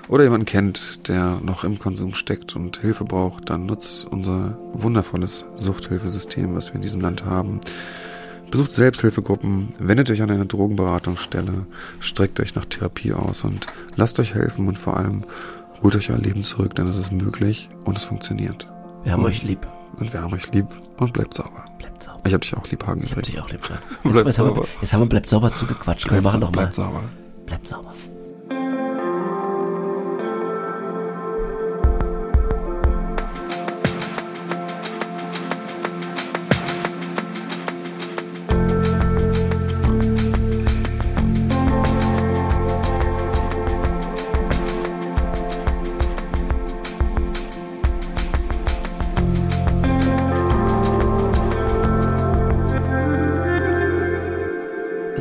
[0.08, 5.44] oder jemanden kennt, der noch im Konsum steckt und Hilfe braucht, dann nutzt unser wundervolles
[5.56, 7.60] Suchthilfesystem, was wir in diesem Land haben.
[8.50, 11.66] Besucht Selbsthilfegruppen, wendet euch an eine Drogenberatungsstelle,
[11.98, 13.66] streckt euch nach Therapie aus und
[13.96, 15.24] lasst euch helfen und vor allem
[15.82, 18.68] holt euch euer Leben zurück, denn es ist möglich und es funktioniert.
[19.02, 19.66] Wir haben Und- euch lieb.
[19.98, 20.66] Und wir haben euch lieb
[20.98, 21.64] und bleibt sauber.
[22.06, 22.20] Sauber.
[22.24, 23.02] Ich hab dich auch lieb, Hagen.
[23.02, 23.60] Ich hab dich auch lieb.
[24.04, 24.68] Jetzt, jetzt, haben wir, sauber.
[24.80, 26.06] jetzt haben wir bleibt sauber zugequatscht.
[26.06, 26.62] Komm, wir machen doch mal.
[26.62, 27.02] Bleibt sauber.
[27.46, 27.92] Bleibt sauber.